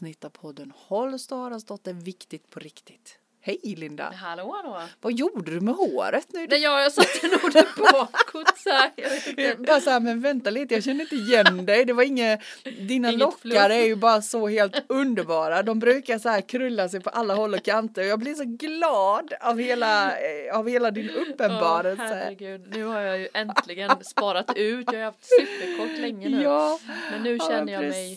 [0.00, 3.16] avsnitt av podden Håll Starasdotter viktigt på riktigt.
[3.42, 4.12] Hej Linda!
[4.16, 4.82] Hallå hallå!
[5.00, 6.46] Vad gjorde du med håret nu?
[6.50, 9.66] Nej, jag, jag satte nog det bakåt så här.
[9.66, 11.84] Bara så här, men vänta lite, jag känner inte igen dig.
[11.84, 13.56] Det var inget, dina Inget lockar fluff.
[13.56, 15.62] är ju bara så helt underbara.
[15.62, 18.02] De brukar så här krulla sig på alla håll och kanter.
[18.02, 22.02] Jag blir så glad av hela, eh, av hela din uppenbarelse.
[22.02, 24.86] herregud, nu har jag ju äntligen sparat ut.
[24.92, 26.42] Jag har haft superkort länge nu.
[26.42, 26.78] Ja,
[27.10, 28.16] Men nu ja, känner jag mig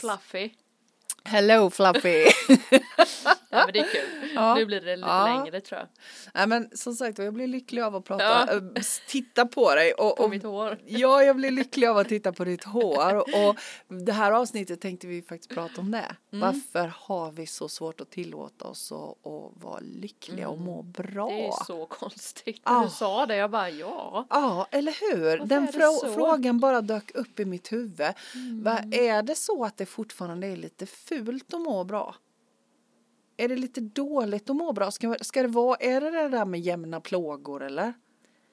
[0.00, 0.50] fluffy.
[1.26, 2.24] Hello Fluffy!
[3.50, 4.30] Ja, men det är kul.
[4.34, 4.54] Ja.
[4.54, 5.24] Nu blir det lite Ja.
[5.44, 5.88] längre tror jag.
[6.34, 8.52] Nej men som sagt jag blir lycklig av att prata, Ja.
[8.52, 8.62] äh,
[9.08, 10.78] titta på dig och, På och mitt hår.
[10.86, 13.56] Ja, jag blir lycklig av att titta på ditt hår och
[14.04, 16.16] det här avsnittet tänkte vi faktiskt prata om det.
[16.32, 16.40] Mm.
[16.40, 21.30] Varför har vi så svårt att tillåta oss att, att vara lyckliga och må bra?
[21.30, 21.42] Mm.
[21.42, 22.60] Det är så konstigt.
[22.64, 22.84] Ah.
[22.84, 24.26] Du sa det, jag bara ja.
[24.30, 25.38] Ja, eller hur?
[25.38, 26.02] Varför Den frå-?
[26.04, 26.14] Mm.
[26.14, 28.06] frågan bara dök upp i mitt huvud.
[28.62, 31.15] Va, är det så att det fortfarande är lite fult
[31.54, 32.14] att må bra?
[33.36, 34.90] Är det lite dåligt att må bra?
[34.90, 37.94] Ska, ska det vara, är det det där med jämna plågor eller?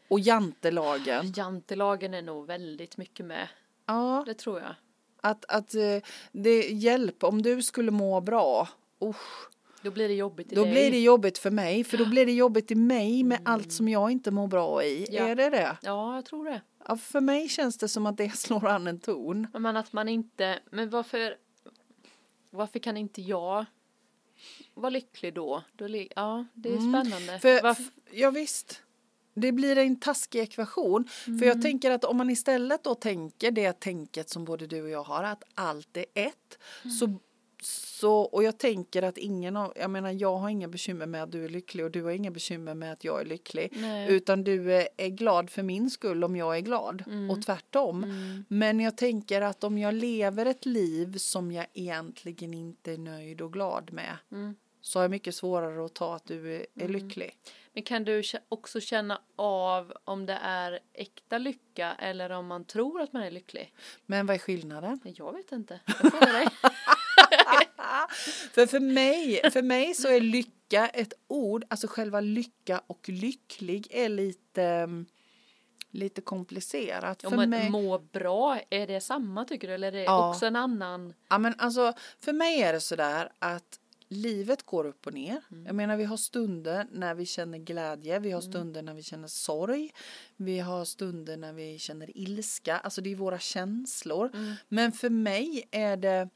[0.08, 1.32] Och jantelagen?
[1.36, 3.48] Jantelagen är nog väldigt mycket med.
[3.86, 4.24] Ja.
[4.26, 4.76] Det tror jag.
[5.22, 5.98] Att, att eh,
[6.32, 8.68] det hjälper om du skulle må bra.
[9.04, 9.50] Usch,
[9.82, 10.72] Då blir det jobbigt i då dig.
[10.72, 11.84] blir det jobbigt för mig.
[11.84, 15.08] För då blir det jobbigt i mig med allt som jag inte mår bra i.
[15.10, 15.28] Ja.
[15.28, 15.78] Är det det?
[15.82, 16.62] Ja, jag tror det.
[16.88, 19.48] Ja, för mig känns det som att det slår an en ton.
[19.54, 21.36] Men att man inte, men varför,
[22.58, 23.66] varför kan inte jag
[24.74, 25.64] vara lycklig då?
[25.74, 27.28] då ja, det är spännande.
[27.28, 27.40] Mm.
[27.40, 28.82] För, Varför, ja visst.
[29.34, 31.08] Det blir en taskig ekvation.
[31.08, 31.48] För Mm.
[31.48, 35.04] jag tänker att om man istället då tänker det tänket som både du och jag
[35.04, 36.60] har, att allt är ett.
[36.84, 36.96] Mm.
[36.96, 37.20] Så,
[37.66, 41.32] så, och jag tänker att ingen av, jag menar jag har inga bekymmer med att
[41.32, 43.70] du är lycklig och du har inga bekymmer med att jag är lycklig.
[43.76, 44.12] Nej.
[44.14, 47.30] Utan du är, är glad för min skull om jag är glad Mm.
[47.30, 48.06] och tvärtom.
[48.48, 53.42] Men jag tänker att om jag lever ett liv som jag egentligen inte är nöjd
[53.42, 54.18] och glad med.
[54.32, 54.56] Mm.
[54.82, 57.38] Så har jag mycket svårare att ta att du är, är lycklig.
[57.74, 63.02] men kan du också känna av om det är äkta lycka eller om man tror
[63.02, 63.74] att man är lycklig?
[64.06, 65.00] Men vad är skillnaden?
[65.04, 65.80] Jag vet inte.
[65.86, 66.48] Jag frågar dig.
[68.54, 73.88] För för mig, för mig så är lycka ett ord, alltså själva lycka och lycklig
[73.92, 75.06] är lite, mm,
[75.92, 77.24] lite komplicerat.
[77.24, 79.74] Om För man mig, mår bra, är det samma tycker du?
[79.74, 80.30] Eller är det Ja.
[80.30, 81.14] också en annan?
[81.30, 85.42] ja, men alltså, för mig är det sådär att livet går upp och ner.
[85.52, 85.66] Mm.
[85.66, 89.28] Jag menar vi har stunder när vi känner glädje, vi har stunder när vi känner
[89.28, 89.92] sorg,
[90.36, 94.30] vi har stunder när vi känner ilska, alltså det är våra känslor.
[94.34, 94.54] Mm.
[94.68, 96.30] Men för mig är det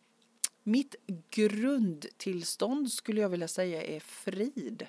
[0.68, 0.96] mitt
[1.30, 4.88] grundtillstånd skulle jag vilja säga är frid.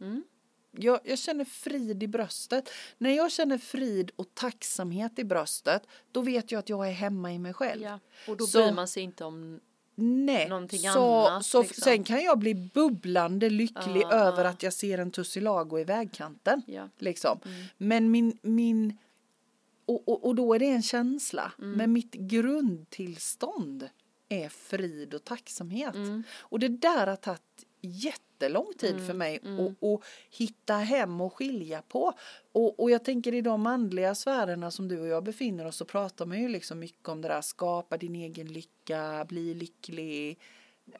[0.00, 0.22] Mm.
[0.70, 2.70] Jag, jag känner frid i bröstet.
[2.98, 5.82] När jag känner frid och tacksamhet i bröstet,
[6.12, 7.82] då vet jag att jag är hemma i mig själv.
[7.82, 8.00] Ja.
[8.28, 9.60] Och då Så- bryr man sig inte om
[10.00, 11.82] Nej, Någonting så, annat, så liksom.
[11.82, 14.50] sen kan jag bli bubblande lycklig Ja, över ja.
[14.50, 16.62] att jag ser en tussilago i vägkanten.
[16.66, 16.88] Ja.
[16.98, 17.40] Liksom.
[17.44, 17.64] Mm.
[17.76, 18.98] Men min, min
[19.86, 21.52] och, och, och då är det en känsla.
[21.58, 21.72] Mm.
[21.72, 23.88] Men mitt grundtillstånd
[24.28, 25.94] är frid och tacksamhet.
[25.94, 26.22] Mm.
[26.38, 31.82] Och det där har tagit jättelång tid för mig att, att hitta hem och skilja
[31.82, 32.12] på.
[32.52, 35.84] Och, och jag tänker i de andliga sfärerna som du och jag befinner oss så
[35.84, 40.38] pratar man ju liksom mycket om det där skapa din egen lycka, bli lycklig.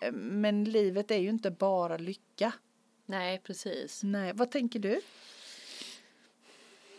[0.00, 2.52] Eh, Men livet är ju inte bara lycka.
[3.06, 4.02] Nej, precis.
[4.02, 5.00] Nej, vad tänker du?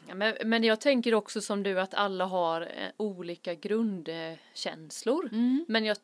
[0.07, 5.29] Ja, men, men jag tänker också som du att alla har eh, olika grundkänslor.
[5.31, 5.65] Mm.
[5.67, 5.97] Men, jag,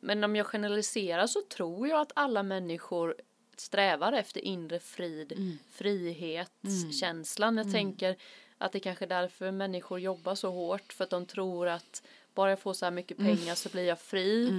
[0.00, 3.14] men om jag generaliserar så tror jag att alla människor
[3.56, 5.58] strävar efter inre frid, Mm.
[5.70, 7.56] frihetskänslan.
[7.56, 8.16] Jag tänker
[8.58, 12.02] att det kanske är därför människor jobbar så hårt för att de tror att
[12.34, 13.36] bara jag får så här mycket Mm.
[13.36, 14.52] pengar så blir jag fri.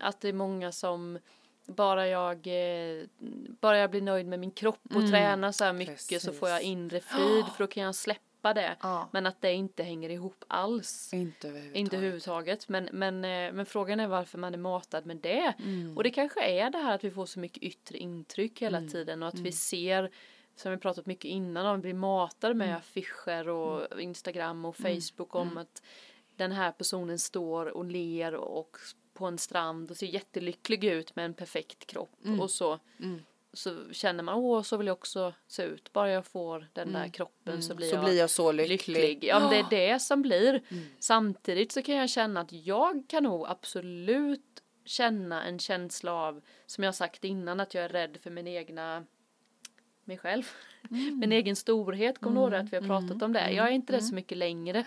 [0.00, 1.18] Att det är många som
[1.66, 3.04] bara jag, eh,
[3.60, 6.20] bara jag blir nöjd med min kropp och tränar så här mycket så Mm.
[6.20, 6.38] Precis.
[6.40, 8.76] får jag inre frid för då kan jag släppa det.
[8.80, 9.08] Ja.
[9.12, 11.14] Men att det inte hänger ihop alls.
[11.14, 11.76] Inte överhuvudtaget.
[11.80, 12.68] Inte överhuvudtaget.
[12.68, 15.54] Men, men, eh, men frågan är varför man är matad med det.
[15.58, 15.96] Mm.
[15.96, 18.90] Och det kanske är det här att vi får så mycket yttre intryck hela Mm.
[18.90, 20.10] tiden och att vi ser
[20.56, 25.34] som vi pratat mycket innan om vi blir matade med affischer och Instagram och Facebook
[25.34, 25.82] om att
[26.36, 28.76] den här personen står och ler och
[29.14, 32.10] på en strand och ser jättelycklig ut med en perfekt kropp
[32.40, 33.22] och så Mm.
[33.58, 37.08] Så känner man åh så vill jag också se ut bara jag får den där
[37.08, 38.76] kroppen så blir så jag blir jag så lycklig.
[38.76, 39.28] lycklig.
[39.28, 40.62] Ja, men det är det som blir.
[40.98, 46.84] Samtidigt så kan jag känna att jag kan nog absolut känna en känsla av, som
[46.84, 49.04] jag sagt innan, att jag är rädd för min egna
[50.04, 50.50] mig själv.
[51.20, 53.50] Min egen storhet, kommer du ihåg att vi har pratat om det?
[53.50, 54.84] Jag är inte det så mycket längre.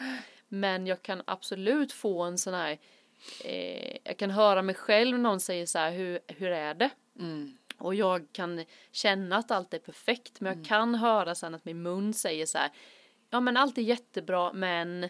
[0.47, 2.77] Men jag kan absolut få en sån här
[3.43, 6.89] eh, jag kan höra mig själv någon säger så här, hur, hur är det?
[7.19, 7.57] Mm.
[7.81, 10.65] Och jag kan känna att allt är perfekt, men jag Mm.
[10.65, 12.69] kan höra sen att min mun säger så här,
[13.29, 15.09] ja men allt är jättebra, men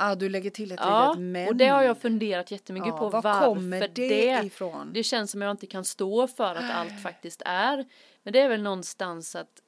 [0.00, 1.48] Ah, du lägger till ett ja, litet men.
[1.48, 4.92] och det har jag funderat jättemycket Ja, på, var varför kommer det, det ifrån?
[4.92, 7.84] det känns som jag inte kan stå för att allt faktiskt är.
[8.22, 9.62] Men det är väl någonstans att,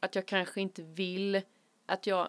[0.00, 1.42] att jag kanske inte vill
[1.86, 2.28] att jag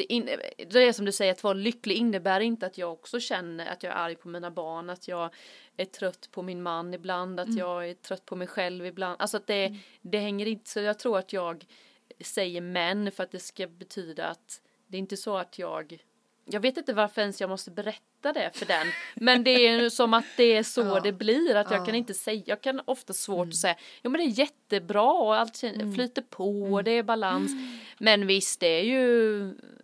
[0.00, 3.20] det, in, det är som du säger, att vara lycklig innebär inte att jag också
[3.20, 5.34] känner att jag är arg på mina barn, att jag
[5.76, 9.16] är trött på min man ibland, att jag är trött på mig själv ibland.
[9.18, 11.66] Alltså att det, det hänger inte, så jag tror att jag
[12.20, 16.04] säger men för att det ska betyda att det är inte så att jag
[16.52, 18.86] jag vet inte varför ens jag måste berätta det för den.
[19.14, 21.00] Men det är som att det är så Ja.
[21.00, 21.54] det blir.
[21.56, 21.76] Att jag Ja.
[21.76, 21.86] Mm.
[21.86, 25.36] kan inte säga, jag kan ofta svårt att säga, ja men det är jättebra och
[25.36, 27.52] allt kän- flyter på och det är balans.
[28.02, 29.38] Men visst, det är ju,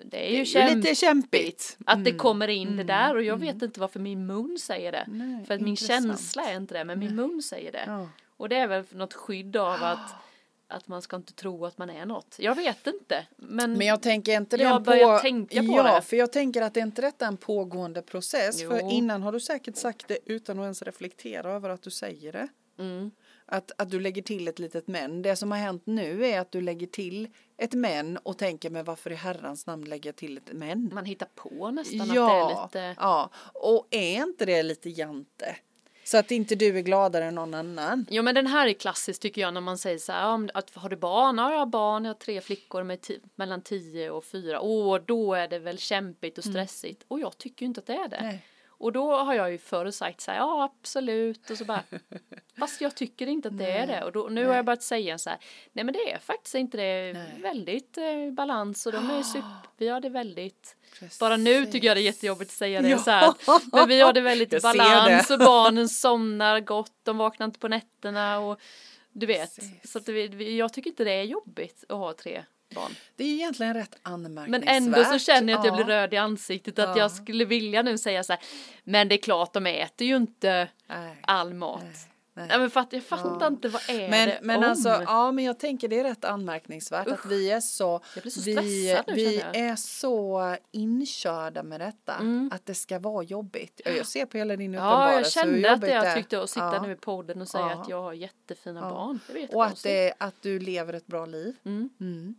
[0.04, 0.44] det är ju, Mm.
[0.52, 1.76] Det är ju lite kämpigt.
[1.86, 2.18] Att det Mm.
[2.18, 5.04] kommer in det där och jag vet inte varför min mun säger det.
[5.08, 6.06] Nej, för att min intressant.
[6.06, 7.84] känsla är inte det, men min mun säger det.
[7.86, 8.08] Ja.
[8.36, 10.14] Och det är väl något skydd av att,
[10.68, 12.36] att man ska inte tro att man är något.
[12.38, 13.26] Jag vet inte.
[13.36, 16.02] Men, Men jag tänker inte det Jag börjar tänka på ja, det.
[16.02, 18.62] för jag tänker att det är inte detta en pågående process.
[18.62, 18.70] Jo.
[18.70, 22.32] För innan har du säkert sagt det utan att ens reflektera över att du säger
[22.32, 22.48] det.
[22.78, 23.10] mm,
[23.46, 25.22] Att, att du lägger till ett litet men.
[25.22, 28.84] Det som har hänt nu är att du lägger till ett men och tänker men
[28.84, 30.90] varför i herrans namn lägger jag till ett men?
[30.94, 34.90] man hittar på nästan Ja, att det är lite ja, och är inte det lite
[34.90, 35.56] jante?
[36.06, 38.06] Så att inte du är gladare än någon annan.
[38.10, 40.88] Jo men den här är klassisk tycker jag när man säger så här, att har
[40.88, 41.38] du barn?
[41.38, 42.98] Ja jag har barn, jag har tre flickor med
[43.34, 44.60] mellan 10 och 4.
[44.60, 47.04] Åh då är det väl kämpigt och stressigt.
[47.08, 48.16] Och jag tycker ju inte att det är det.
[48.16, 48.28] Mm.
[48.28, 48.42] Nej.
[48.78, 51.82] Och då har jag ju förr sagt så här, ja absolut och så bara,
[52.58, 54.04] fast jag tycker inte att det är det.
[54.04, 54.56] Och då, nu har Nej.
[54.56, 55.38] jag börjat säga så här,
[55.72, 57.40] nej men det är faktiskt inte det, Nej.
[57.42, 61.18] väldigt eh, balans och de är super, vi har det väldigt Precis.
[61.18, 62.98] bara nu tycker jag det är jättejobbigt att säga det Ja.
[62.98, 63.34] så här.
[63.76, 65.34] Men vi har det väldigt Jag balans det.
[65.34, 68.60] och barnen somnar gott, de vaknar inte på nätterna och
[69.12, 69.54] du vet.
[69.56, 69.92] Precis.
[69.92, 72.44] Så att vi, jag tycker inte det är jobbigt att ha tre
[72.74, 72.94] barn.
[73.16, 74.76] Det är egentligen rätt Men anmärkningsvärt.
[74.76, 77.02] ändå så känner jag att jag blir röd i ansiktet att Ja.
[77.02, 78.42] jag skulle vilja nu säga så här.
[78.84, 81.82] Men det är klart de äter ju inte Nej, all mat.
[81.82, 81.92] nej,
[82.36, 82.58] Nej, nej.
[82.58, 83.46] men fatt, jag fattar Ja.
[83.46, 84.70] inte vad är Men, det men om?
[84.70, 88.40] alltså, ja men jag tänker det är rätt anmärkningsvärt att vi är så, Jag så
[88.40, 88.54] vi,
[89.06, 89.56] nu, vi jag.
[89.56, 92.50] är så inkörda med detta, Mm.
[92.54, 93.80] att det ska vara jobbigt.
[93.84, 96.42] Ja, Jag ser på hela din Ja, uppenbarelse jag hur kände att jobbigt jag tyckte
[96.42, 96.82] att sitta Ja.
[96.82, 97.80] nu i podden och säga Ja.
[97.82, 98.90] att jag har jättefina Ja.
[98.90, 99.20] barn.
[99.32, 101.56] Det Och att, det, att du lever ett bra liv.
[101.64, 101.90] Mm.
[102.00, 102.34] Mm.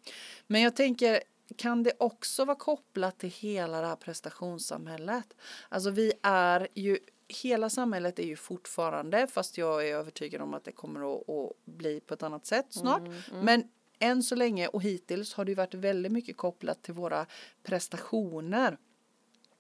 [0.48, 1.20] Men jag tänker,
[1.58, 5.26] kan det också vara kopplat till hela det här prestationssamhället?
[5.70, 6.98] Alltså vi är ju,
[7.28, 11.66] hela samhället är ju fortfarande, fast jag är övertygad om att det kommer att, att
[11.66, 13.08] bli på ett annat sätt snart.
[13.08, 13.70] Mm, Men
[14.00, 17.26] än så länge och hittills har det ju varit väldigt mycket kopplat till våra
[17.64, 18.78] prestationer.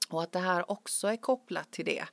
[0.09, 2.05] Och att det här också är kopplat till det.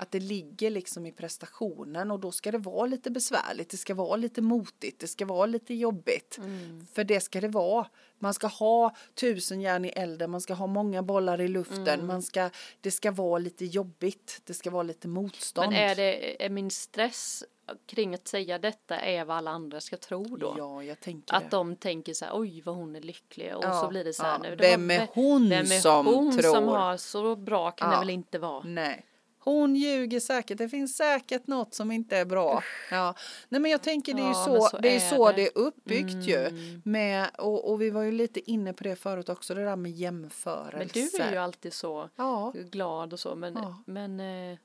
[0.00, 3.94] Att det ligger liksom i prestationen och då ska det vara lite besvärligt, det ska
[3.94, 6.38] vara lite motigt, det ska vara lite jobbigt.
[6.38, 6.86] Mm.
[6.92, 7.86] För det ska det vara.
[8.18, 12.06] Man ska ha tusen järn i elden, man ska ha många bollar i luften, Mm.
[12.06, 12.50] man ska,
[12.80, 15.72] det ska vara lite jobbigt, det ska vara lite motstånd.
[15.72, 17.44] Men är det, är min stress
[17.86, 20.54] kring att säga detta är vad alla andra ska tro då?
[20.58, 21.56] Ja, jag tänker Att det.
[21.56, 24.22] de tänker så här, oj vad hon är lycklig och Ja, så blir det så
[24.22, 24.38] här ja.
[24.50, 24.56] nu.
[24.56, 26.54] det Vem är hon vem är som hon tror?
[26.54, 28.00] som har så bra kan det Ja.
[28.00, 28.62] väl inte vara?
[28.64, 29.04] Nej.
[29.48, 32.62] Hon ljuger säkert, det finns säkert något som inte är bra.
[32.90, 33.14] Ja.
[33.48, 35.36] Nej men jag tänker det är ju Ja, så, så det är så det.
[35.36, 36.36] det är uppbyggt ju.
[36.46, 36.82] Mm.
[36.84, 39.92] Med, och, och vi var ju lite inne på det förut också, det där med
[39.92, 40.78] jämförelser.
[40.78, 43.82] Men du är ju alltid så Ja, glad och så men, Ja.
[43.86, 44.58] men eh,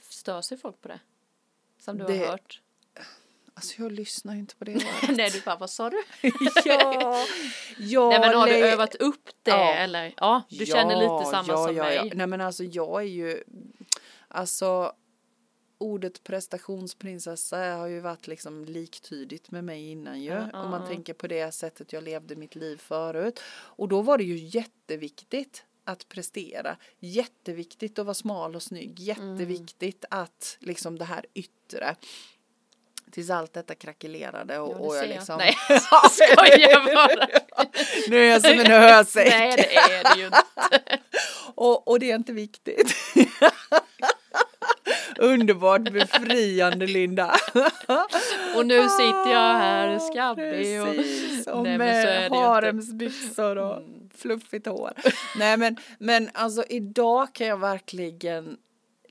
[0.00, 1.00] stör sig folk på det?
[1.80, 2.60] Som du Det- har hört?
[3.56, 4.72] alltså jag lyssnar ju inte på det.
[5.08, 6.02] Nej du bara, vad sa du?
[6.64, 7.24] ja,
[7.78, 9.74] jag Nej men har du övat upp det Ja.
[9.74, 10.14] eller?
[10.16, 11.94] Ja, du känner lite samma ja, som ja, mig.
[11.96, 12.04] Ja.
[12.14, 13.42] Nej men alltså jag är ju,
[14.34, 14.92] alltså
[15.78, 20.30] ordet prestationsprinsessa har ju varit liksom liktydigt med mig innan ju.
[20.30, 23.40] Ja, ja, Om man tänker på det sättet jag levde mitt liv förut.
[23.54, 26.76] Och då var det ju jätteviktigt att prestera.
[26.98, 29.00] Jätteviktigt att vara smal och snygg.
[29.00, 31.96] Jätteviktigt att liksom det här yttre.
[33.10, 35.16] Tills allt detta krackelerade och, Ja, och jag ser jag.
[35.16, 35.38] liksom.
[35.38, 35.56] Nej,
[36.10, 37.28] skojar bara.
[38.08, 39.28] nu är jag som en hösäck.
[39.30, 40.42] Nej det är det ju inte.
[41.56, 42.94] Och, och det är inte viktigt.
[45.18, 47.34] Underbart befriande Linda.
[48.56, 50.94] Och nu sitter jag här skabbig och...
[50.94, 53.82] Precis, och Nej, med haremsbyxor och
[54.16, 54.92] fluffigt hår.
[55.38, 58.56] Nej men, men alltså idag kan jag verkligen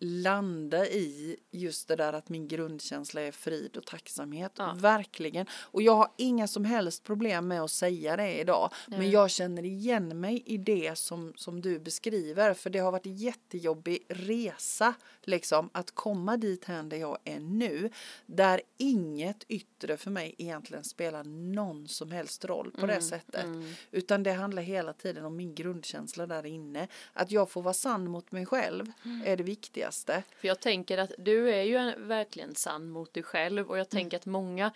[0.03, 4.51] landa i just det där att min grundkänsla är frid och tacksamhet.
[4.57, 4.75] Ja.
[4.77, 5.45] Verkligen.
[5.51, 8.73] Och jag har inga som helst problem med att säga det idag.
[8.87, 9.09] Men Nej.
[9.09, 12.53] jag känner igen mig i det som, som du beskriver.
[12.53, 14.93] För det har varit en jättejobbig resa
[15.23, 17.89] liksom att komma dit här där jag är nu.
[18.25, 23.45] Där inget yttre för mig egentligen spelar någon som helst roll på det sättet.
[23.91, 26.87] Utan det handlar hela tiden om min grundkänsla där inne.
[27.13, 28.91] Att jag får vara sann mot mig själv
[29.25, 29.92] är det viktigaste.
[30.37, 33.89] För jag tänker att du är ju en, verkligen sann mot dig själv och jag
[33.89, 34.71] tänker att många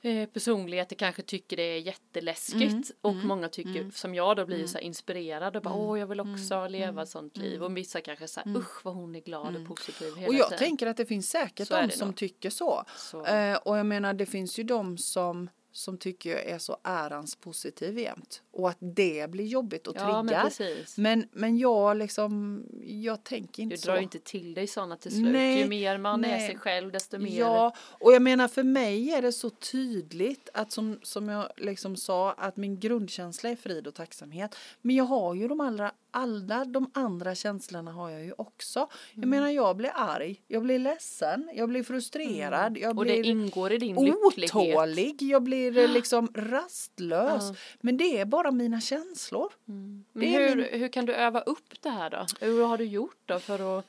[0.00, 4.78] eh, personligheter kanske tycker det är jätteläskigt och många tycker som jag då blir så
[4.78, 7.62] här inspirerad och bara åh jag vill också leva ett sånt liv.
[7.62, 10.48] och vissa kanske så här usch vad hon är glad och positiv hela Och jag
[10.48, 10.58] tiden.
[10.58, 12.84] tänker att det finns säkert Så de som tycker så.
[12.96, 13.26] Så.
[13.26, 17.36] Eh, och jag menar det finns ju de som som tycker jag är så ärans
[17.36, 18.42] positiv jämt.
[18.58, 21.00] Och att det blir jobbigt och Ja, men triggar.
[21.00, 23.88] Men, men jag liksom, jag tänker inte Du så.
[23.88, 25.32] drar ju inte till dig sådana till slut.
[25.32, 26.46] Nej, ju mer man är nej.
[26.48, 27.38] sig själv desto mer.
[27.40, 31.96] Ja, och jag menar för mig är det så tydligt att som, som jag liksom
[31.96, 34.56] sa att min grundkänsla är frid och tacksamhet.
[34.82, 38.78] Men jag har ju de allra, alla de andra känslorna har jag ju också.
[39.14, 39.30] Jag Mm.
[39.30, 42.98] menar jag blir arg, jag blir ledsen, jag blir frustrerad, jag Mm.
[42.98, 44.56] och blir det ingår i din lycklighet.
[44.76, 47.42] otålig, jag blir liksom rastlös.
[47.48, 47.54] Ja.
[47.80, 49.52] Men det är bara mina känslor.
[49.64, 52.26] Men Det är hur, min- hur kan du öva upp det här då?
[52.40, 53.86] Hur har du gjort då för att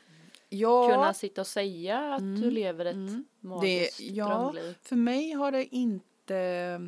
[0.51, 0.95] Ja, Mm.
[0.97, 4.75] kunna sitta och säga att du lever ett magiskt det, ja, drömliv?
[4.81, 6.79] för mig har det inte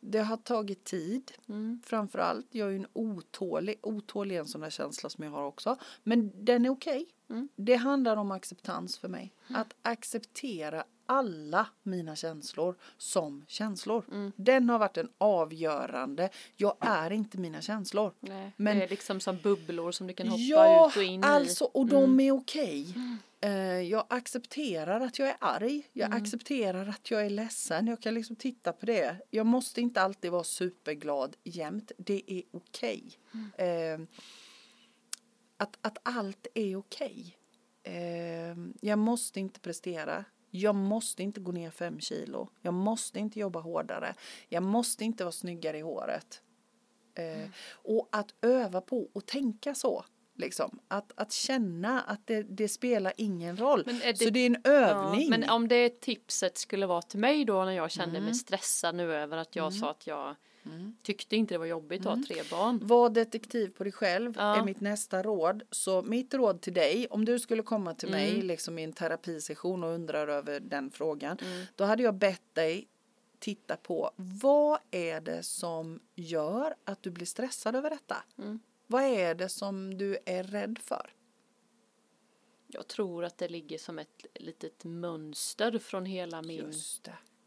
[0.00, 1.80] det har tagit tid Mm.
[1.86, 2.46] framför allt.
[2.50, 5.76] Jag är ju en otålig, otålig är en sån där känsla som jag har också.
[6.02, 7.06] Men den är okej.
[7.30, 7.48] Mm.
[7.56, 9.32] Det handlar om acceptans för mig.
[9.48, 14.04] Att acceptera alla mina känslor som känslor.
[14.10, 14.32] Mm.
[14.36, 16.30] Den har varit en avgörande.
[16.56, 18.12] Jag är inte mina känslor.
[18.20, 21.24] Nej, Men- det är liksom som bubblor som du kan hoppa Ja, ut och in
[21.24, 21.68] alltså i.
[21.74, 22.94] och de är okej.
[23.40, 25.88] Eh, jag accepterar att jag är arg.
[25.92, 26.22] Jag Mm.
[26.22, 27.86] accepterar att jag är ledsen.
[27.86, 29.16] Jag kan liksom titta på det.
[29.30, 31.92] Jag måste inte alltid vara superglad jämt.
[31.98, 33.04] Det är okej.
[33.34, 34.00] Mm.
[34.02, 34.06] Eh,
[35.56, 37.36] att, att allt är okej.
[37.82, 40.24] Eh, jag måste inte prestera.
[40.54, 42.48] Jag måste inte gå ner fem kilo.
[42.60, 44.14] Jag måste inte jobba hårdare.
[44.48, 46.42] Jag måste inte vara snyggare i håret.
[47.14, 50.04] Eh, och att öva på och tänka så.
[50.36, 50.78] Liksom.
[50.88, 53.82] Att, att känna att det, det spelar ingen roll.
[53.84, 55.22] Det- så det är en övning.
[55.22, 58.24] Ja, men om det tipset skulle vara till mig då när jag kände Mm.
[58.24, 60.36] mig stressad nu över att jag sa att jag
[61.02, 62.80] tyckte inte det var jobbigt att ha tre barn.
[62.82, 64.56] Var detektiv på dig själv Ja.
[64.56, 65.62] är mitt nästa råd.
[65.70, 68.46] Så mitt råd till dig, om du skulle komma till mig Mm.
[68.46, 71.38] liksom i en terapisession och undrar över den frågan.
[71.38, 71.66] Mm.
[71.76, 72.88] Då hade jag bett dig
[73.38, 78.16] titta på vad är det som gör att du blir stressad över detta?
[78.38, 78.60] Mm.
[78.86, 81.14] Vad är det som du är rädd för?
[82.66, 86.72] Jag tror att det ligger som ett litet mönster från hela min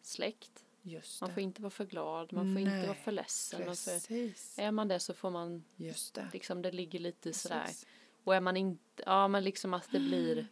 [0.02, 0.65] släkt.
[0.88, 1.34] Just Man det.
[1.34, 3.70] får inte vara för glad, man får inte Nej, vara för ledsen.
[3.70, 4.60] Och för, Precis.
[4.60, 6.30] är man det så får man, Just det.
[6.34, 7.66] liksom det ligger lite sådär.
[7.66, 7.88] Precis.
[8.24, 10.48] Och är man inte, ja men liksom att det blir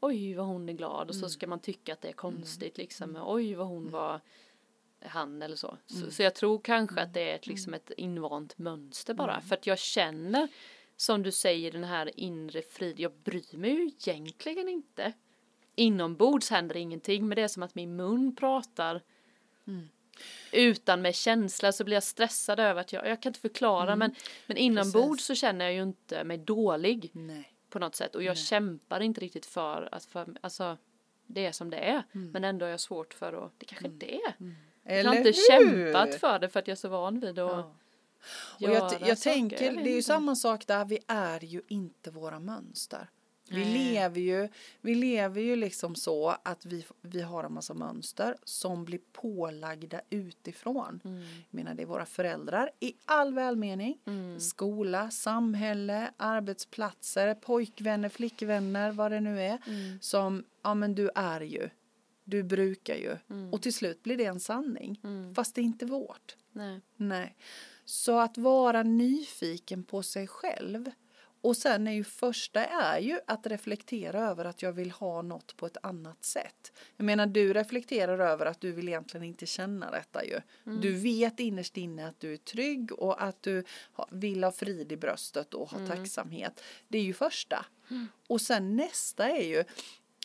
[0.00, 3.18] oj vad hon är glad och så ska man tycka att det är konstigt liksom.
[3.26, 4.20] Oj vad hon var
[5.00, 5.76] han eller så.
[5.86, 9.40] Så, så jag tror kanske att det är ett, liksom ett invant mönster bara.
[9.40, 10.48] För att jag känner
[10.96, 13.00] som du säger den här inre frid.
[13.00, 15.12] Jag bryr mig ju egentligen inte.
[15.74, 19.02] Inombords händer ingenting men det är som att min mun pratar
[20.52, 24.14] utan med känsla så blir jag stressad över att jag, jag kan inte förklara men,
[24.46, 27.52] men inombords så känner jag ju inte mig dålig Nej.
[27.70, 28.14] på något sätt.
[28.14, 30.76] Och jag kämpar inte riktigt för att för, alltså
[31.26, 32.02] det är som det är.
[32.12, 34.34] Men ändå är jag svårt för att det kanske inte är.
[34.38, 35.92] Jag Eller har inte hur?
[35.92, 37.50] kämpat för det för att jag är så van vid att
[38.56, 38.66] Ja.
[38.66, 42.10] Och jag, jag tänker, Jag det är ju samma sak där, vi är ju inte
[42.10, 43.08] våra mönster.
[43.48, 43.92] Vi Nej.
[43.92, 44.48] lever, ju,
[44.80, 50.00] vi lever ju liksom så att vi, vi har en massa mönster som blir pålagda
[50.10, 51.00] utifrån.
[51.04, 51.20] Mm.
[51.20, 53.98] Jag menar det är våra föräldrar i all välmening.
[54.06, 54.40] Mm.
[54.40, 59.58] Skola, samhälle, arbetsplatser, pojkvänner, flickvänner, vad det nu är.
[59.66, 59.98] Mm.
[60.00, 61.70] Som, ja men du är ju,
[62.24, 63.16] du brukar ju.
[63.30, 63.52] Mm.
[63.52, 65.00] Och till slut blir det en sanning.
[65.36, 66.36] Fast det är inte vårt.
[66.52, 66.80] Nej.
[66.96, 67.36] Nej.
[67.84, 70.90] Så att vara nyfiken på sig själv.
[71.46, 75.56] Och sen är ju första är ju att reflektera över att jag vill ha något
[75.56, 76.72] på ett annat sätt.
[76.96, 80.40] Jag menar du reflekterar över att du vill egentligen inte känna detta ju.
[80.82, 83.64] Du vet innerst inne att du är trygg och att du
[84.10, 86.62] vill ha frid i bröstet och ha tacksamhet.
[86.88, 87.66] Det är ju första.
[88.28, 89.64] Och sen nästa är ju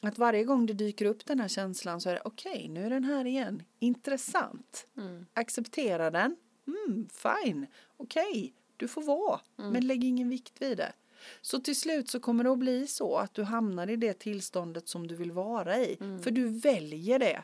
[0.01, 2.89] att varje gång det dyker upp den här känslan så är det okej, nu är
[2.89, 3.63] den här igen.
[3.79, 4.87] Intressant.
[4.97, 5.25] Mm.
[5.33, 6.35] Acceptera den.
[6.67, 7.67] Mm, fine.
[7.97, 9.39] Okej, du får vara.
[9.55, 10.93] Men lägg ingen vikt vid det.
[11.41, 14.87] Så till slut så kommer det att bli så att du hamnar i det tillståndet
[14.87, 15.97] som du vill vara i.
[16.23, 17.43] För du väljer det.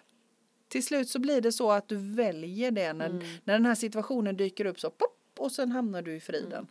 [0.67, 3.09] Till slut så blir det så att du väljer det när,
[3.43, 6.67] när den här situationen dyker upp så pop, och sen hamnar du i friden.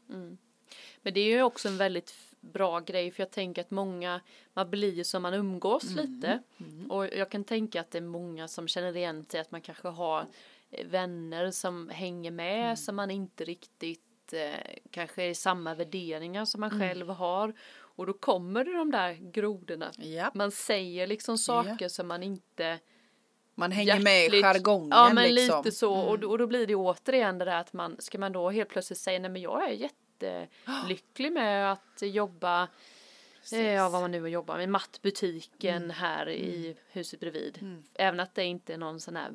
[1.02, 4.20] Men det är ju också en väldigt bra grej för jag tänker att många,
[4.54, 6.42] man blir som man umgås lite.
[6.88, 9.88] Och jag kan tänka att det är många som känner igen sig att man kanske
[9.88, 10.26] har
[10.70, 14.54] eh, vänner som hänger med som man inte riktigt eh,
[14.90, 17.52] kanske är samma värderingar som man själv har.
[17.78, 19.92] Och då kommer det de där grodorna.
[19.98, 20.30] Ja.
[20.34, 22.78] Man säger liksom saker som man inte
[23.54, 25.64] Man hänger med i hjärtligt- jargongen Ja men liksom.
[25.64, 28.32] lite så och, då, och då blir det återigen det där att man ska man
[28.32, 32.68] då helt plötsligt säga nej men jag är jättelycklig med att jobba
[33.52, 35.90] eh, Ja vad man nu jobbar med mattbutiken Mm.
[35.90, 37.58] här i huset bredvid.
[37.94, 39.30] Även att det inte är någon sån här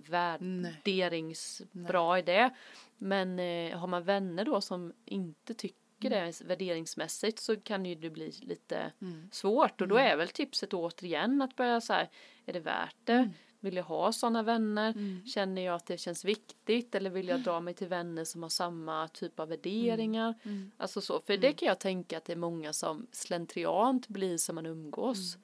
[0.96, 2.50] värderingsbra idé.
[2.98, 6.25] Men eh, har man vänner då som inte tycker Mm.
[6.25, 8.91] det värderingsmässigt så kan ju det bli lite
[9.31, 10.12] svårt och då Mm.
[10.12, 12.10] är väl tipset återigen att börja så här,
[12.46, 13.13] är det värt det?
[13.13, 13.29] Mm.
[13.60, 14.93] Vill jag ha sådana vänner?
[15.27, 18.50] Känner jag att det känns viktigt eller vill jag dra mig till vänner som har
[18.50, 20.34] samma typ av värderingar?
[20.43, 20.72] Mm.
[20.77, 24.55] Alltså så, för det kan jag tänka att det är många som slentriant blir som
[24.55, 25.38] man umgås.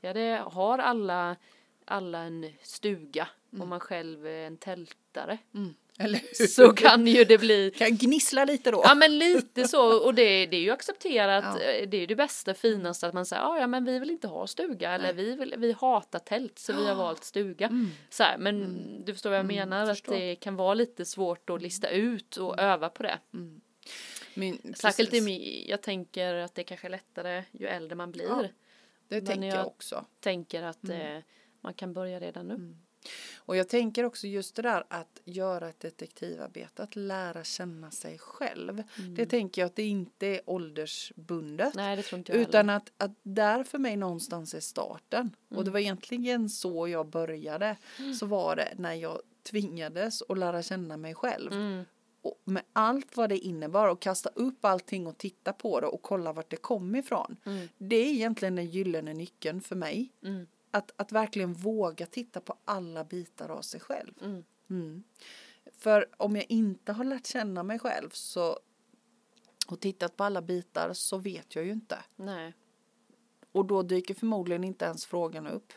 [0.00, 1.36] Ja, det har alla,
[1.84, 3.62] alla en stuga Mm.
[3.62, 5.38] och man själv är en tältare.
[6.00, 6.46] Eller hur?
[6.46, 8.80] Så kan ju det bli Kan gnissla lite då.
[8.84, 11.60] Ja men lite så och det, det är ju accepterat, Ja.
[11.62, 14.10] eh, det är ju det bästa finaste att man säger "Ah, ja men vi vill
[14.10, 17.70] inte ha stuga eller vi, vill, vi hatar tält så vi har valt stuga.
[18.10, 19.90] Så här, men du förstår vad jag menar Mm.
[19.90, 23.18] att det kan vara lite svårt att lista ut och öva på det.
[24.34, 28.24] Min, Särskilt i jag tänker att det kanske är lättare ju äldre man blir.
[28.24, 28.42] Ja,
[29.08, 30.04] Det Men tänker jag också.
[30.20, 31.16] Tänker att Mm.
[31.16, 31.22] eh,
[31.60, 32.76] man kan börja redan nu.
[33.36, 38.18] Och jag tänker också just det där att göra ett detektivarbete, att lära känna sig
[38.18, 38.82] själv.
[39.16, 41.74] Det tänker jag att det inte är åldersbundet.
[41.74, 41.96] Nej
[42.28, 45.36] Utan att, att där för mig någonstans är starten.
[45.48, 47.76] Och det var egentligen så jag började.
[48.18, 51.52] Så var det när jag tvingades att lära känna mig själv.
[51.52, 51.84] Mm.
[52.22, 56.02] Och med allt vad det innebar och kasta upp allting och titta på det och
[56.02, 57.36] kolla vart det kom ifrån.
[57.78, 60.12] Det är egentligen den gyllene nyckeln för mig.
[60.70, 64.12] Att, att verkligen våga titta på alla bitar av sig själv.
[64.20, 64.44] Mm.
[64.70, 65.02] Mm.
[65.78, 68.58] För om jag inte har lärt känna mig själv så
[69.68, 71.98] och tittat på alla bitar så vet jag ju inte.
[72.16, 72.54] Nej.
[73.52, 75.72] Och då dyker förmodligen inte ens frågan upp.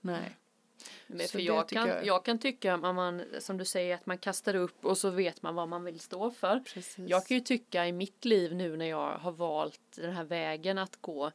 [0.00, 0.36] Nej.
[1.06, 2.24] Men för jag kan, jag- jag...
[2.24, 5.54] kan tycka att man, som du säger, att man kastar upp och så vet man
[5.54, 6.60] vad man vill stå för.
[6.60, 7.08] Precis.
[7.08, 10.78] Jag kan ju tycka i mitt liv nu när jag har valt den här vägen
[10.78, 11.30] att gå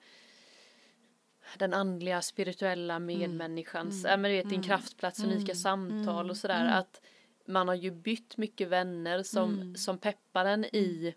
[1.58, 7.02] den andliga, spirituella medmänniskans, ja men du vet din kraftplats, unika samtal och sådär att
[7.46, 11.16] man har ju bytt mycket vänner som, som peppar en i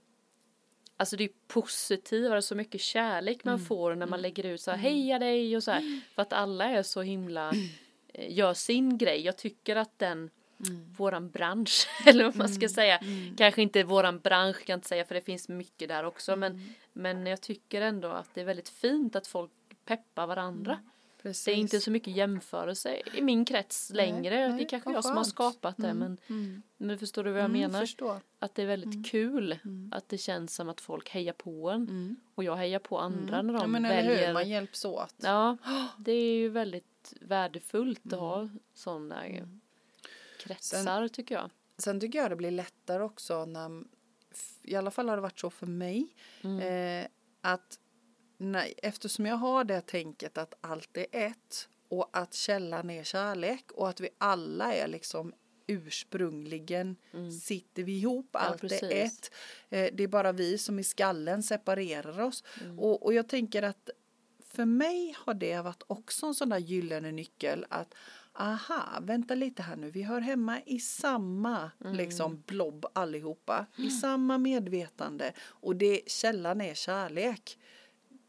[1.01, 4.79] Alltså det är positivare, så mycket kärlek man får när man lägger ut så här
[4.79, 6.01] heja dig och så här.
[6.15, 7.53] För att alla är så himla,
[8.15, 9.21] eh, gör sin grej.
[9.21, 10.31] Jag tycker att den,
[10.97, 13.01] våran bransch, eller vad man ska säga,
[13.37, 16.37] kanske inte våran bransch kan jag inte säga för det finns mycket där också.
[16.37, 19.53] Men, men jag tycker ändå att det är väldigt fint att folk
[19.89, 20.79] peppar varandra.
[21.23, 21.45] Precis.
[21.45, 24.49] Det är inte så mycket jämförelse i min krets längre.
[24.49, 26.63] nej, det är kanske jag som har skapat det men, Mm.
[26.77, 27.81] men förstår du vad jag Mm, menar?
[27.81, 28.21] förstår.
[28.39, 29.59] Att det är väldigt kul
[29.93, 31.83] att det känns som att folk hejar på en.
[31.83, 32.17] Mm.
[32.35, 34.27] Och jag hejar på andra när de Ja men väljer.
[34.27, 35.15] hur, man hjälps åt.
[35.23, 35.57] Ja,
[35.99, 38.15] det är ju väldigt värdefullt Mm.
[38.15, 39.23] att ha sådana
[40.41, 41.51] kretsar tycker jag.
[41.79, 43.85] Sen tycker jag det blir lättare också när,
[44.63, 46.09] i alla fall har det varit så för mig,
[46.43, 47.03] Mm.
[47.03, 47.09] eh,
[47.41, 47.79] att
[48.39, 53.73] nej, eftersom jag har det tänket att allt är ett och att källan är kärlek
[53.73, 55.33] och att vi alla är liksom
[55.67, 56.97] ursprungligen
[57.43, 58.93] sitter vi ihop, allt är precis.
[58.93, 59.31] ett.
[59.69, 62.45] Eh, det är bara vi som i skallen separerar oss.
[62.61, 62.79] Mm.
[62.79, 63.91] Och, och jag tänker att
[64.45, 67.95] för mig har det varit också en sån där gyllene nyckel att
[68.33, 71.97] aha, vänta lite här nu, vi hör hemma i samma Mm.
[71.97, 77.59] liksom blob allihopa, i samma medvetande och det källan är kärlek.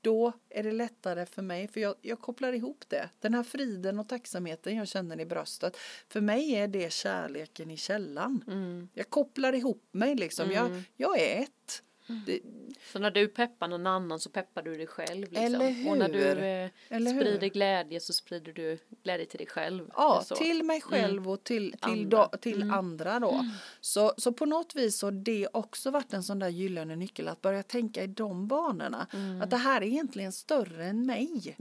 [0.02, 3.10] Då är det lättare för mig, för jag, jag kopplar ihop det.
[3.20, 5.78] Den här friden och tacksamheten jag känner i bröstet.
[6.08, 8.44] För mig är det kärleken i källan.
[8.48, 8.90] Mm.
[8.94, 10.52] Jag kopplar ihop mig liksom.
[10.52, 11.84] Jag, jag är ett.
[12.26, 12.40] Det,
[12.92, 15.22] Så när du peppar någon annan så peppar du dig själv.
[15.22, 15.44] Liksom.
[15.46, 16.38] Eller Och när du hur?
[16.38, 17.22] eh, Eller hur?
[17.22, 19.90] sprider glädje så sprider du glädje till dig själv.
[19.96, 22.28] Ja, till mig själv och till, till, Andra.
[22.32, 23.46] då, till andra då.
[23.82, 27.42] Så, så på något vis har det också varit en sån där gyllene nyckel att
[27.42, 29.08] börja tänka i de banorna.
[29.44, 31.56] Att det här är egentligen större än mig.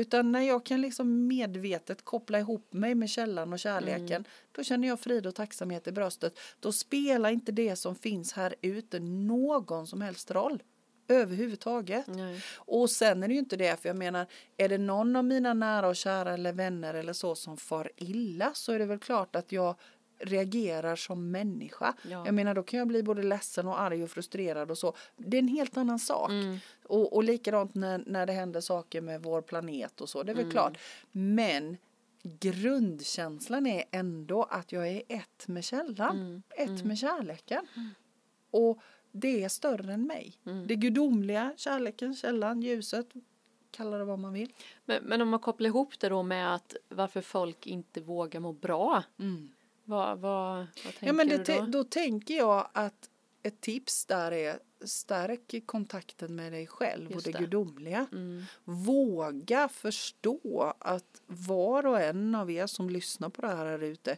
[0.00, 0.06] Mm.
[0.06, 4.88] Utan när jag kan liksom medvetet koppla ihop mig med källan och kärleken, då känner
[4.88, 6.38] jag frid och tacksamhet i bröstet.
[6.60, 10.62] Då spelar inte det som finns här ute någon som helst roll.
[11.08, 12.06] överhuvudtaget.
[12.06, 12.42] Nej.
[12.56, 15.54] Och sen är det ju inte det, för jag menar, är det någon av mina
[15.54, 19.36] nära och kära eller vänner eller så som far illa så är det väl klart
[19.36, 19.74] att jag
[20.20, 21.94] reagerar som människa.
[22.02, 22.26] Ja.
[22.26, 24.94] Jag menar då kan jag bli både ledsen och arg och frustrerad och så.
[25.16, 26.30] Det är en helt annan sak.
[26.84, 30.36] Och, och likadant när, när det händer saker med vår planet och så, det är
[30.36, 30.78] väl klart.
[31.12, 31.76] Men
[32.22, 37.66] grundkänslan är ändå att jag är ett med källan, ett med kärleken.
[38.50, 38.78] Och
[39.12, 40.38] det är större än mig.
[40.66, 43.08] Det gudomliga, kärleken, källan, ljuset,
[43.70, 44.52] kalla det vad man vill.
[44.84, 48.52] Men, men om man kopplar ihop det då med att varför folk inte vågar må
[48.52, 49.04] bra.
[49.90, 51.66] Vad, vad, vad tänker Ja men du då?
[51.66, 53.10] då tänker jag att
[53.42, 57.44] ett tips där är stärk kontakten med dig själv Just och det, det.
[57.44, 58.06] gudomliga.
[58.12, 58.44] Mm.
[58.64, 64.16] Våga förstå att var och en av er som lyssnar på det här här ute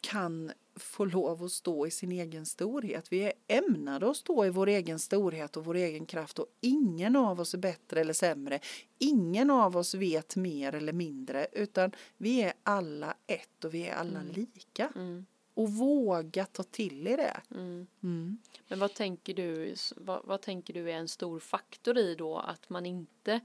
[0.00, 3.12] kan få lov att stå i sin egen storhet.
[3.12, 7.16] Vi är ämnade att stå i vår egen storhet och vår egen kraft och ingen
[7.16, 8.60] av oss är bättre eller sämre.
[8.98, 13.94] Ingen av oss vet mer eller mindre utan vi är alla ett och vi är
[13.94, 14.92] alla lika.
[14.94, 15.26] Mm.
[15.54, 17.40] Och våga ta till i det.
[17.50, 17.86] Mm.
[18.02, 18.38] Mm.
[18.68, 22.70] Men vad tänker du, vad, vad tänker du är en stor faktor i då att
[22.70, 23.40] man inte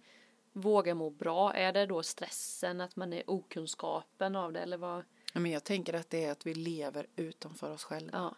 [0.54, 1.54] vågar må bra?
[1.54, 5.04] Är det då stressen, att man är okunskapen av det eller vad?
[5.36, 8.12] Ja, Men jag tänker att det är att vi lever utanför oss själva.
[8.14, 8.36] Ja,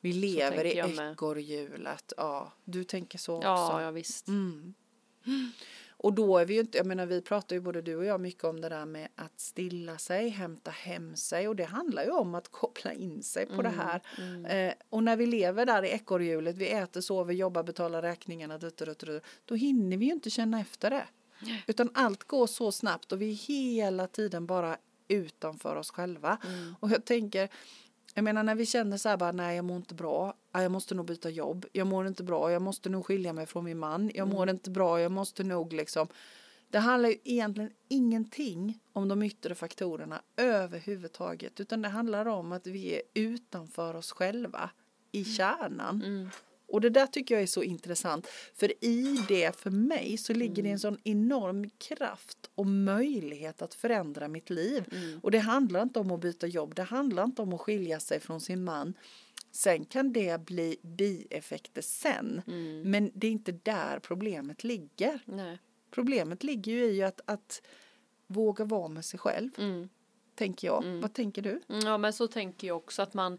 [0.00, 2.12] Vi lever i ekorrhjulet.
[2.16, 3.46] Ja, du tänker så också.
[3.46, 4.28] ja, ja visst.
[4.28, 4.74] Mm.
[5.90, 8.20] Och då är vi ju inte, jag menar vi pratar ju både du och jag
[8.20, 12.10] mycket om det där med att stilla sig, hämta hem sig och det handlar ju
[12.10, 14.02] om att koppla in sig på det här.
[14.48, 18.76] Eh, och när vi lever där i ekorrhjulet, vi äter, sover, jobbar, betalar räkningarna, dut,
[18.76, 21.04] dut, dut, då hinner vi ju inte känna efter det.
[21.66, 24.76] Utan allt går så snabbt och vi är hela tiden bara
[25.08, 26.38] utanför oss själva.
[26.80, 27.48] Och jag tänker,
[28.14, 30.72] jag menar när vi känner så här bara, nej jag mår inte bra, Ja, jag
[30.72, 33.78] måste nog byta jobb, jag mår inte bra, jag måste nog skilja mig från min
[33.78, 36.08] man, jag mår inte bra, jag måste nog liksom.
[36.70, 42.66] Det handlar ju egentligen ingenting om de yttre faktorerna överhuvudtaget, utan det handlar om att
[42.66, 44.70] vi är utanför oss själva
[45.12, 46.30] i kärnan.
[46.68, 48.26] Och det där tycker jag är så intressant.
[48.54, 53.74] För i det för mig så ligger det en sån enorm kraft och möjlighet att
[53.74, 54.84] förändra mitt liv.
[55.22, 58.20] Och det handlar inte om att byta jobb, det handlar inte om att skilja sig
[58.20, 58.94] från sin man.
[59.50, 62.42] Sen kan det bli bieffekter sen.
[62.84, 65.20] Men det är inte där problemet ligger.
[65.24, 65.58] Nej.
[65.90, 67.62] Problemet ligger ju i att, att
[68.26, 69.88] våga vara med sig själv, Mm.
[70.34, 70.84] tänker jag.
[71.02, 71.60] Vad tänker du?
[71.68, 73.38] Mm, Ja men så tänker jag också att man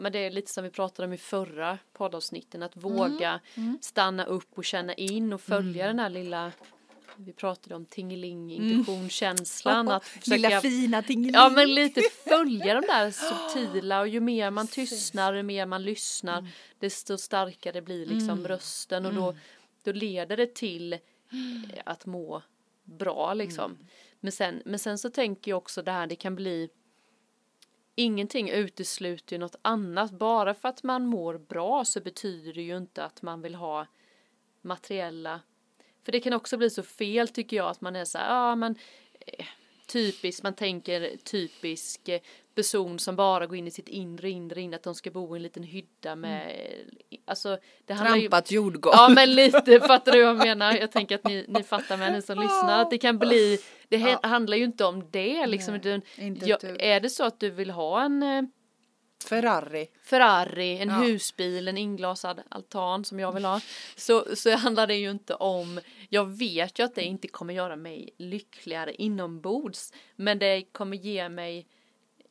[0.00, 3.40] men det är lite som vi pratade om i förra poddavsnitten att våga
[3.80, 6.52] stanna upp och känna in och följa den här lilla
[7.16, 11.34] vi pratade om tingeling, intuitionskänslan att försöka fina tingeling.
[11.34, 13.10] Ja men lite följa de där
[13.54, 19.06] subtila och ju mer man tystnar, ju mer man lyssnar desto starkare blir liksom rösten
[19.06, 19.36] och då,
[19.82, 20.98] då leder det till
[21.84, 22.42] att må
[22.84, 23.78] bra liksom.
[24.20, 26.68] Men, sen, men sen så tänker jag också det här det kan bli
[27.94, 30.10] Ingenting utesluter ju något annat.
[30.10, 33.86] Bara för att man mår bra så betyder det ju inte att man vill ha
[34.62, 35.40] materiella
[36.04, 38.56] för det kan också bli så fel tycker jag att man är så här, ja
[38.56, 38.76] men
[39.26, 39.46] eh,
[39.92, 42.20] typiskt, man tänker typisk eh,
[42.54, 45.38] person som bara går in i sitt inre, inre, inre, att de ska bo i
[45.38, 46.52] en liten hydda med,
[47.24, 48.94] alltså det handlar ju Trampat jordgolv.
[48.96, 50.72] Ja men lite, fattar du vad jag menar?
[50.76, 53.96] Jag tänker att ni, ni fattar med ni som lyssnar, att det kan bli, det
[53.96, 56.00] he- handlar ju inte om det liksom, Nej,
[56.44, 56.76] ja, ett dugg.
[56.82, 58.42] är det så att du vill ha en eh,
[59.24, 59.88] Ferrari.
[60.02, 60.94] Ferrari, en Ja.
[60.94, 63.60] husbil, en inglasad altan som jag vill ha.
[63.96, 67.76] Så, så handlar det ju inte om, jag vet ju att det inte kommer göra
[67.76, 69.92] mig lyckligare inombords.
[70.16, 71.66] Men det kommer ge mig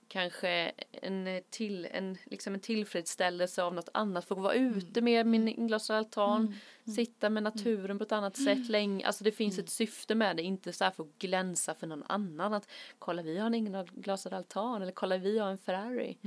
[0.08, 4.26] kanske en, till, en, liksom en tillfredsställelse av något annat.
[4.26, 6.56] Få vara ute med min inglasade altan,
[6.96, 9.06] sitta med naturen på ett annat sätt länge.
[9.08, 12.04] Alltså det finns ett syfte med det, inte så här för att glänsa för någon
[12.08, 12.54] annan.
[12.54, 16.18] Att kolla vi har en inglasad altan eller kolla vi har en Ferrari.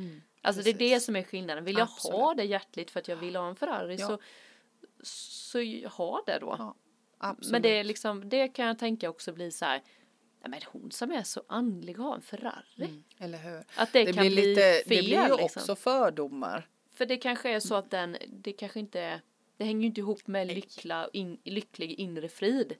[0.43, 1.05] Alltså det är det Precis.
[1.07, 1.65] som är skillnaden.
[1.65, 4.07] Vill jag ha det hjärtligt för att jag vill ha en Ferrari Ja.
[4.07, 4.19] så,
[5.03, 6.75] så ha det då.
[7.21, 9.83] Ja, men det är liksom, det kan jag tänka också bli så här.
[10.41, 12.85] Nej men hon som är så andlig har en Ferrari.
[12.85, 13.65] Mm, Eller hur?
[13.77, 15.45] Att det, Det kan blir, bli lite, fel det blir ju liksom.
[15.45, 16.69] också fördomar.
[16.95, 19.21] För det kanske är så att den, det kanske inte,
[19.57, 22.75] det hänger ju inte ihop med lyckla, in, lycklig inre frid.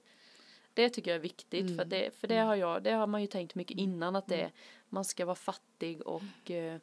[0.73, 3.21] Det tycker jag är viktigt för, att det, för det har jag, det har man
[3.21, 4.51] ju tänkt mycket innan att det,
[4.89, 6.79] man ska vara fattig och eh,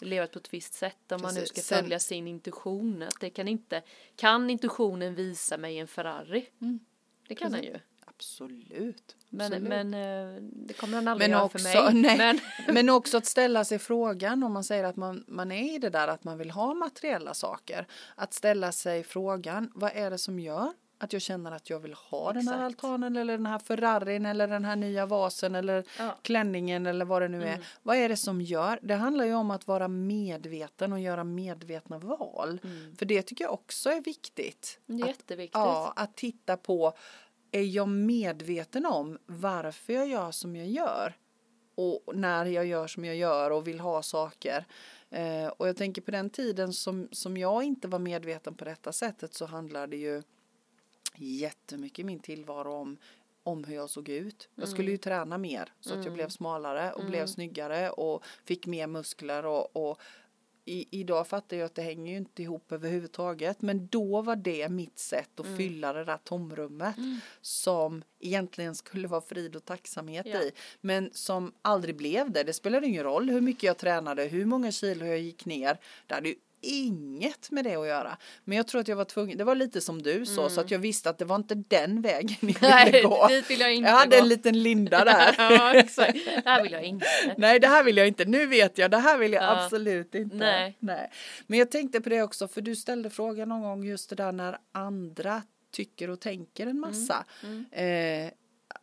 [0.00, 1.64] leva på ett visst sätt om man nu Precis.
[1.64, 3.02] ska följa sin intuition.
[3.02, 3.82] Att det kan inte,
[4.16, 6.46] kan intuitionen visa mig en Ferrari?
[7.28, 7.78] Det kan den ju.
[8.04, 9.16] Absolut.
[9.28, 12.16] Men, men eh, det kommer han aldrig men göra också, för mig.
[12.18, 12.38] Men,
[12.74, 15.90] men också att ställa sig frågan om man säger att man, man är i det
[15.90, 17.86] där att man vill ha materiella saker.
[18.14, 21.94] Att ställa sig frågan, vad är det som gör att jag känner att jag vill
[21.94, 22.84] ha den här Exakt.
[22.84, 26.18] altanen eller den här Ferrarin eller den här nya vasen eller Ja.
[26.22, 27.52] klänningen eller vad det nu är.
[27.52, 27.62] Mm.
[27.82, 28.78] Vad är det som gör?
[28.82, 32.60] Det handlar ju om att vara medveten och göra medvetna val.
[32.64, 32.96] Mm.
[32.96, 34.80] För det tycker jag också är viktigt.
[34.86, 35.54] det är Att jätteviktigt.
[35.54, 36.92] Ja, att titta på,
[37.50, 41.16] är jag medveten om varför jag gör som jag gör?
[41.74, 44.66] Och när jag gör som jag gör och vill ha saker.
[45.10, 48.92] Eh, och jag tänker på den tiden som, som jag inte var medveten på detta
[48.92, 50.22] sättet så handlar det ju
[51.16, 52.96] jättemycket i min tillvaro om
[53.44, 54.48] om hur jag såg ut.
[54.54, 58.66] Jag skulle ju träna mer så att jag blev smalare och blev snyggare och fick
[58.66, 60.00] mer muskler och, och
[60.64, 64.68] i, idag fattar jag att det hänger ju inte ihop överhuvudtaget men då var det
[64.68, 66.96] mitt sätt att fylla det där tomrummet
[67.40, 70.42] som egentligen skulle vara frid och tacksamhet Ja.
[70.42, 72.42] i men som aldrig blev det.
[72.42, 75.78] Det spelade ingen roll hur mycket jag tränade, hur många kilo jag gick ner.
[76.06, 78.16] Det hade ju inget med det att göra.
[78.44, 80.70] Men jag tror att jag var tvungen, det var lite som du sa så att
[80.70, 82.58] jag visste att det var inte den vägen jag ville
[82.92, 83.26] Nej, gå.
[83.28, 84.22] dit vill jag inte Jag hade gå.
[84.22, 85.34] en liten linda där.
[85.38, 86.18] ja, exakt.
[86.24, 87.06] Det här vill jag inte.
[87.38, 88.24] Nej, det här vill jag inte.
[88.24, 89.64] Nu vet jag, det här vill jag Ja.
[89.64, 90.36] absolut inte.
[90.80, 91.10] Nej.
[91.46, 94.32] Men jag tänkte på det också, för du ställde frågan någon gång just det där
[94.32, 97.24] när andra tycker och tänker en massa.
[97.42, 97.64] Mm.
[98.26, 98.32] Eh,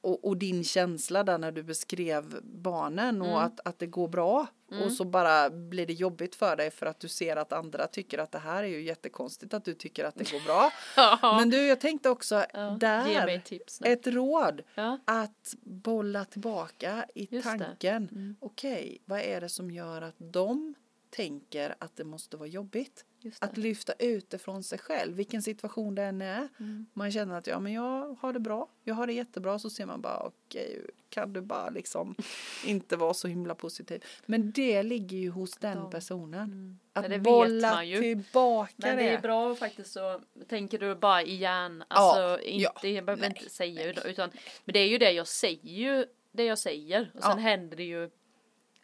[0.02, 3.28] och, och din känsla där när du beskrev barnen Mm.
[3.34, 4.48] och att, att det går bra.
[4.86, 8.18] Och så bara blir det jobbigt för dig för att du ser att andra tycker
[8.18, 10.72] att det här är ju jättekonstigt att du tycker att det går bra.
[10.96, 11.38] Ja.
[11.40, 13.42] Men du, jag tänkte också Ja, där,
[13.86, 14.62] ett råd.
[14.76, 15.00] Ja.
[15.06, 18.10] Att bolla tillbaka i Just tanken.
[18.12, 18.36] Mm.
[18.40, 20.76] Okej, vad är det som gör att de
[21.10, 23.06] tänker att det måste vara jobbigt?
[23.40, 26.48] Att lyfta ut det från sig själv, vilken situation det än är.
[26.60, 26.86] Mm.
[26.94, 29.86] Man känner att ja, men jag har det bra, jag har det jättebra, så ser
[29.86, 32.16] man bara okej, kan du bara liksom
[32.66, 34.04] inte vara så himla positiv.
[34.26, 35.90] Men det ligger ju hos den Ja.
[35.92, 36.44] personen.
[36.44, 36.80] Mm.
[36.94, 39.10] Att det bolla tillbaka Men det.
[39.10, 41.84] är bra faktiskt så tänker du bara i hjärnan.
[41.88, 44.30] Alltså Ja, inte, ja, jag behöver nej, inte säga utan, utan
[44.66, 47.38] men det är ju det jag säger ju det jag säger och sen Ja.
[47.38, 48.10] händer det ju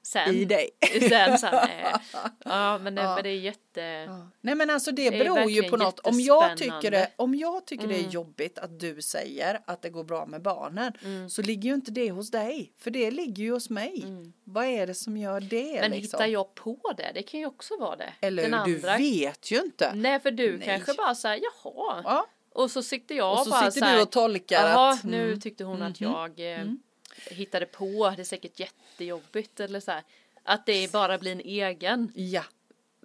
[0.06, 0.36] sen.
[0.36, 0.70] I dig.
[1.10, 1.96] Sen, sen eh,
[2.46, 3.16] ja men det, Ja.
[3.16, 4.28] men det är jätte Ja.
[4.42, 6.00] Nej men alltså det, Det beror ju på något.
[6.00, 8.12] Om jag tycker det, om jag tycker det är Mm.
[8.12, 11.30] jobbigt att du säger att det går bra med barnen Mm.
[11.30, 12.74] så ligger ju inte det hos dig.
[12.78, 14.02] För det ligger ju hos mig.
[14.06, 14.34] Mm.
[14.44, 16.18] Vad är det som gör det Men liksom?
[16.18, 17.12] hittar jag på det?
[17.14, 18.14] Det kan ju också vara det.
[18.22, 18.52] Eller Den?
[18.52, 18.98] Du andra.
[18.98, 19.92] vet ju inte.
[19.96, 20.66] Nej för du Nej.
[20.68, 22.02] kanske bara säger jaha.
[22.04, 22.26] Ja.
[22.54, 25.28] Och så sitter jag Och så bara sitter så här, du och tolkar att nu
[25.28, 26.80] mm, tyckte hon att mhm, jag eh, mm.
[27.30, 30.04] Hittade på, det är säkert jättejobbigt eller så här.
[30.44, 32.12] Att det bara blir en egen.
[32.16, 32.44] ja.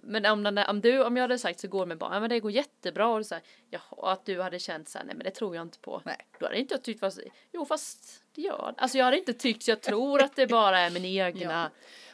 [0.03, 2.29] Men om, den, om, du, om jag hade sagt så går med barn, ja men
[2.29, 5.23] det går jättebra och så här, jaha, att du hade känt så här, nej men
[5.23, 6.01] det tror jag inte på.
[6.05, 6.17] Nej.
[6.39, 7.19] Då hade inte jag tyckt fast,
[7.51, 8.81] jo fast det gör det.
[8.81, 11.71] Alltså jag hade inte tyckt, jag tror att det bara är min egna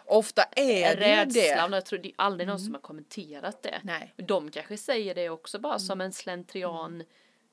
[0.09, 1.67] Ofta är det ju rädsla.
[1.67, 1.75] det.
[1.75, 3.81] Jag tror det är aldrig någon som har kommenterat det.
[3.83, 4.13] Nej.
[4.15, 7.03] De kanske säger det också bara som en slentrian.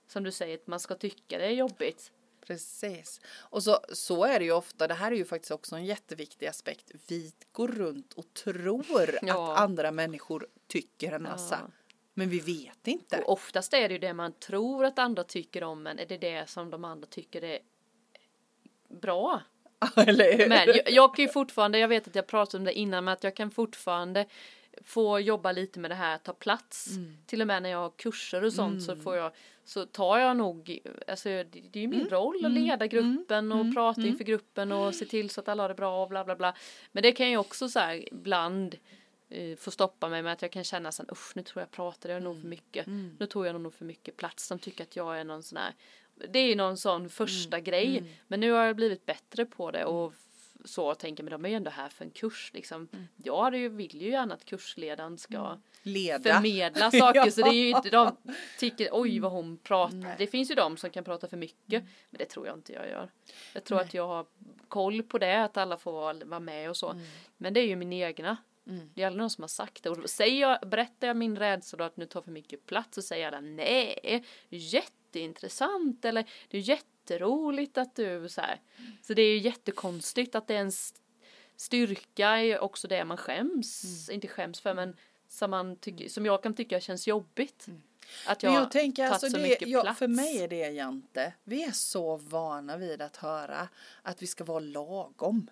[0.09, 2.13] Som du säger, att man ska tycka det är jobbigt.
[2.47, 3.21] Precis.
[3.39, 6.47] Och så, så är det ju ofta, det här är ju faktiskt också en jätteviktig
[6.47, 6.91] aspekt.
[7.09, 9.53] Vi går runt och tror Ja.
[9.53, 11.59] att andra människor tycker en massa.
[11.63, 11.71] Ja.
[12.15, 13.19] Men vi vet inte.
[13.23, 15.99] Och oftast är det ju det man tror att andra tycker om en.
[15.99, 17.59] Är det det som de andra tycker är
[18.89, 19.43] bra?
[19.97, 20.49] Eller?
[20.49, 23.13] Men jag, jag kan ju fortfarande, jag vet att jag pratade om det innan, men
[23.13, 24.27] att jag kan fortfarande
[24.83, 26.91] få jobba lite med det här, ta plats.
[26.97, 27.17] Mm.
[27.27, 29.33] Till och med när jag har kurser och sånt så får jag,
[29.65, 32.11] så tar jag nog, alltså det, det är ju min Mm.
[32.11, 35.69] roll att leda gruppen och prata inför gruppen och se till så att alla har
[35.69, 36.55] det bra och bla bla bla.
[36.93, 38.77] Men det kan ju också så här ibland
[39.29, 42.15] eh, få stoppa mig med att jag kan känna här, usch nu tror jag pratade
[42.15, 42.87] jag nog för mycket.
[42.87, 43.17] Mm.
[43.21, 44.49] Nu tog jag nog för mycket plats.
[44.49, 45.73] De tycker att jag är någon sån här,
[46.29, 47.65] det är ju någon sån första Mm.
[47.65, 48.19] grej.
[48.29, 50.13] Men nu har jag blivit bättre på det och
[50.65, 52.89] så tänker men de är ju ändå här för en kurs liksom.
[52.93, 53.05] Mm.
[53.17, 56.35] Jag ju, vill ju gärna att kursledaren ska Leda.
[56.35, 57.31] förmedla saker Ja.
[57.31, 58.17] så det är ju inte de
[58.59, 59.97] tycker oj vad hon pratar.
[59.97, 60.15] Nej.
[60.19, 62.89] Det finns ju de som kan prata för mycket men det tror jag inte jag
[62.89, 63.11] gör.
[63.53, 64.27] Jag tror att jag har
[64.69, 67.01] koll på det att alla får vara- med och så.
[67.37, 68.37] Men det är ju min egna.
[68.67, 68.91] Mm.
[68.95, 69.91] Det är aldrig någon som har sagt det.
[69.91, 73.03] Och säger jag, berättar jag min rädsla då att nu tar för mycket plats så
[73.03, 76.61] säger det, nej, jätteintressant eller det är
[77.11, 78.61] jätteroligt att du så här.
[79.03, 80.73] Så det är ju jättekonstigt att det är en
[81.57, 84.97] styrka är också det man skäms, inte skäms för men
[85.29, 87.67] som, man tycker, som jag kan tycka känns jobbigt.
[88.27, 89.99] Att jag, Men jag tänker alltså så det, mycket ja, plats.
[89.99, 93.69] för mig är det Jante, vi är så vana vid att höra
[94.03, 95.51] att vi ska vara lagom.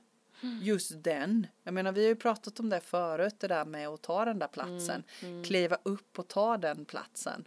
[0.63, 1.47] Just den.
[1.63, 4.39] Jag menar vi har ju pratat om det förut, det där med att ta den
[4.39, 5.03] där platsen.
[5.45, 7.45] Kliva upp och ta den platsen.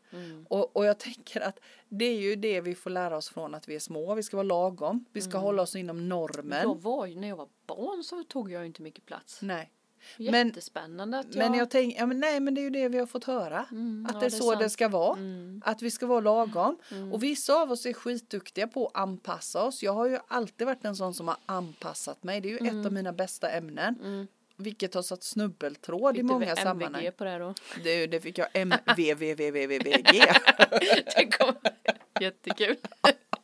[0.47, 3.67] Och, och jag tänker att det är ju det vi får lära oss från att
[3.69, 4.15] vi är små.
[4.15, 5.05] Vi ska vara lagom.
[5.13, 6.61] Vi ska hålla oss inom normen.
[6.61, 9.41] Jag var ju, när jag var barn så tog jag inte mycket plats.
[9.41, 9.71] Nej.
[10.17, 11.35] Men- Jättespännande att jag...
[11.35, 13.59] Men jag tänker, ja, men nej men det är ju det vi har fått höra.
[13.59, 14.71] att Mm, ja, det är det så det sant.
[14.71, 15.17] ska vara.
[15.17, 15.61] Mm.
[15.65, 16.77] Att vi ska vara lagom.
[17.13, 19.83] Och vissa av oss är skitduktiga på att anpassa oss.
[19.83, 22.41] Jag har ju alltid varit en sån som har anpassat mig.
[22.41, 23.95] Det är ju ett av mina bästa ämnen.
[24.03, 24.27] Mm.
[24.57, 27.09] Vilket har satt snubbeltråd i Fick du många MVG sammanhang.
[27.17, 27.53] på det då?
[27.83, 30.03] Det, det fick jag MVVVVVG.
[30.11, 30.35] det.
[32.21, 32.75] Jättekul.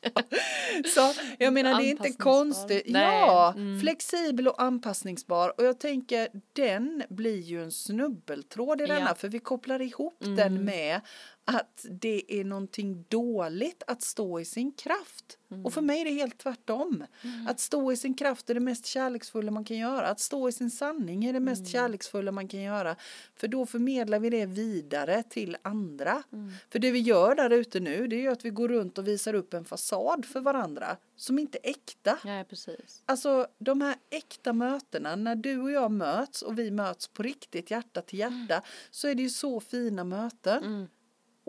[0.96, 2.84] Så jag menar det är inte konstigt.
[2.88, 3.02] Nej.
[3.04, 3.80] Ja, Mm.
[3.80, 5.54] flexibel och anpassningsbar.
[5.58, 9.00] Och jag tänker den blir ju en snubbeltråd i denna.
[9.10, 9.16] Ja.
[9.16, 10.36] För vi kopplar ihop Mm.
[10.36, 11.02] den med
[11.46, 15.38] att det är någonting dåligt att stå i sin kraft.
[15.52, 15.66] Mm.
[15.66, 17.04] Och för mig är det helt tvärtom.
[17.48, 20.08] Att stå i sin kraft är det mest kärleksfulla man kan göra.
[20.08, 21.72] Att stå i sin sanning är det mest Mm.
[21.72, 22.96] kärleksfulla man kan göra.
[23.36, 26.24] För då förmedlar vi det vidare till andra.
[26.34, 26.52] Mm.
[26.70, 29.08] För det vi gör där ute nu det är ju att vi går runt och
[29.08, 32.18] visar upp en fasad för varandra som inte är äkta.
[32.24, 33.02] Ja, precis.
[33.06, 37.72] Alltså de här äkta mötena när du och jag möts och vi möts på riktigt
[37.72, 40.88] hjärta till hjärta så är det ju så fina möten.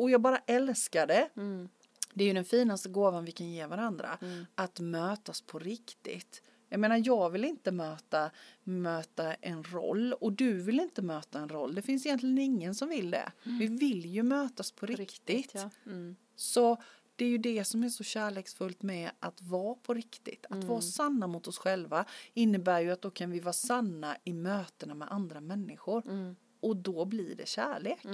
[0.03, 0.05] Mm.
[0.05, 1.29] Och jag bara älskar det.
[1.37, 1.69] Mm.
[2.15, 4.19] Det är ju den finaste gåvan vi kan ge varandra.
[4.23, 4.45] Mm.
[4.55, 6.43] Att mötas på riktigt.
[6.69, 8.31] Jag menar jag vill inte möta,
[8.65, 11.75] möta en roll och du vill inte möta en roll.
[11.75, 13.33] Det finns egentligen ingen som vill det.
[13.43, 15.51] Vi vill ju mötas på, På riktigt.
[15.55, 15.71] ja.
[15.87, 16.17] Mm.
[16.37, 16.77] Så
[17.17, 20.47] det är ju det som är så kärleksfullt med att vara på riktigt.
[20.47, 20.67] Att Mm.
[20.67, 24.95] vara sanna mot oss själva innebär ju att då kan vi vara sanna i mötena
[24.95, 26.03] med andra människor.
[26.09, 26.37] Mm.
[26.61, 28.05] Och då blir det kärlek.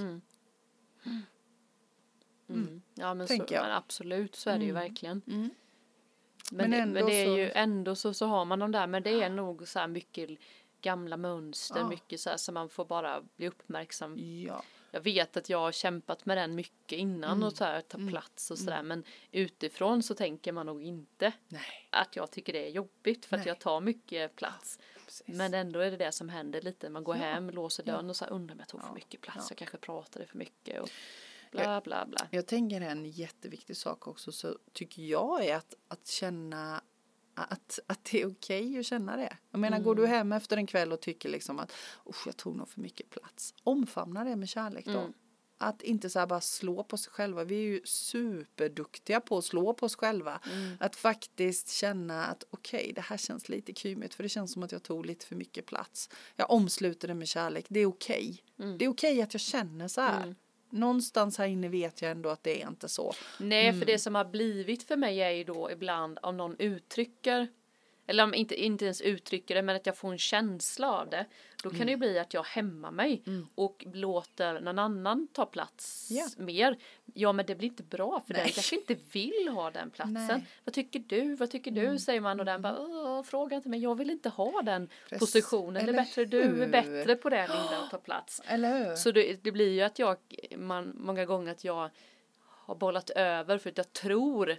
[2.49, 2.63] Mm.
[2.63, 2.83] Mm.
[2.95, 4.83] Ja men, så, men absolut så är det ju Mm.
[4.83, 5.23] verkligen.
[5.27, 5.51] Mm.
[6.53, 9.11] Men, Men det, men är ju ändå så, så har man de där men det
[9.23, 10.31] är nog så här mycket
[10.81, 11.89] gamla mönster, Ja.
[11.89, 14.17] mycket så här så man får bara bli uppmärksam.
[14.47, 14.63] Ja.
[14.91, 17.43] Jag vet att jag har kämpat med den mycket innan Mm.
[17.47, 21.89] och så här, ta plats och sådär men utifrån så tänker man nog inte Nej.
[21.91, 23.49] att jag tycker det är jobbigt för att Nej.
[23.49, 24.79] jag tar mycket plats.
[25.05, 25.29] Precis.
[25.37, 26.89] Men ändå är det det som händer lite.
[26.91, 27.23] Man går Ja.
[27.23, 27.93] hem, låser Ja.
[27.93, 28.95] dörren och så här, undrar om jag tog för Ja.
[28.95, 29.37] mycket plats.
[29.39, 29.47] Ja.
[29.51, 30.91] Jag kanske pratade för mycket och
[31.51, 32.29] bla bla bla.
[32.31, 36.83] Jag tänker en jätteviktig sak också så tycker jag är att, att känna
[37.35, 39.37] att, att det är okej att känna det.
[39.51, 40.17] Jag menar går du Mm.
[40.17, 41.73] hem efter en kväll och tycker liksom att
[42.27, 43.55] jag tog nog för mycket plats.
[43.63, 44.99] Omfamna det med kärlek då.
[44.99, 45.13] Mm.
[45.61, 47.45] Att inte så här bara slå på sig själva.
[47.45, 50.41] Vi är ju superduktiga på att slå på oss själva.
[50.53, 50.77] Mm.
[50.81, 54.73] Att faktiskt känna att okej det här känns lite kymigt för det känns som att
[54.73, 56.11] jag tog lite för mycket plats.
[56.37, 57.67] Jag omsluter det med kärlek.
[57.69, 58.43] Det är okej.
[58.59, 58.79] Mm.
[58.79, 60.35] Det är okej att jag känner så här.
[60.73, 60.81] Mm.
[60.81, 63.13] Någonstans här inne vet jag ändå att det är inte så.
[63.39, 63.81] Nej, Mm.
[63.81, 67.49] för det som har blivit för mig är ju då ibland om någon uttrycker
[68.11, 71.27] eller om inte, inte ens uttrycker det men att jag får en känsla av det.
[71.63, 73.47] Då kan det ju bli att jag hämmar mig Mm.
[73.55, 76.27] och låter någon annan ta plats Ja.
[76.37, 76.77] mer.
[77.15, 78.53] Ja men det blir inte bra för den Nej.
[78.53, 80.13] kanske inte vill ha den platsen.
[80.15, 80.31] Nej.
[80.31, 80.43] Mm.
[80.65, 81.35] Vad tycker du?
[81.37, 81.99] Vad tycker du?
[81.99, 83.81] säger man och den bara Åh, fråga inte mig.
[83.81, 85.19] Jag vill inte ha den Precis.
[85.19, 85.75] positionen.
[85.75, 86.63] Det är Eller bättre du hur?
[86.63, 88.43] är bättre på det Linda att ta plats.
[88.47, 88.97] Eller hur?
[88.97, 90.17] Så det, det blir ju att jag,
[90.57, 91.91] man, många gånger att jag
[92.69, 94.57] har bollat över för att jag tror,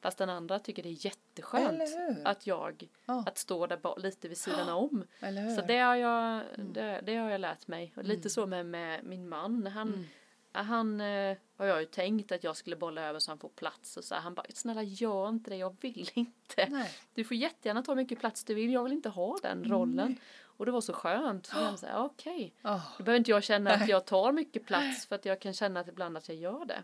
[0.00, 2.16] fast den andra tycker det är jätteskönt Mm.
[2.26, 3.22] Att jag, Ja.
[3.26, 5.04] att stå där lite vid sidan om.
[5.20, 5.50] Eller hur?
[5.56, 6.72] Så det har jag, Mm.
[6.72, 7.92] det, det har jag lärt mig.
[7.96, 10.04] Och lite så med, med min man, han, Mm.
[10.52, 13.96] han eh, har jag ju tänkt att jag skulle bolla över så han får plats
[13.96, 14.22] och så här.
[14.22, 16.66] Han bara, snälla gör inte det, jag vill inte.
[16.70, 16.90] Nej.
[17.14, 20.16] Du får jättegärna ta mycket plats du vill, jag vill inte ha den rollen.
[20.56, 21.46] Och det var så skönt.
[21.46, 22.54] Så jag säga, okej.
[22.64, 22.86] Oh.
[22.98, 25.80] Då behöver inte jag känna att jag tar mycket plats för att jag kan känna
[25.80, 26.82] att ibland att jag gör det.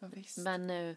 [0.00, 0.08] Ja.
[0.36, 0.96] Men eh,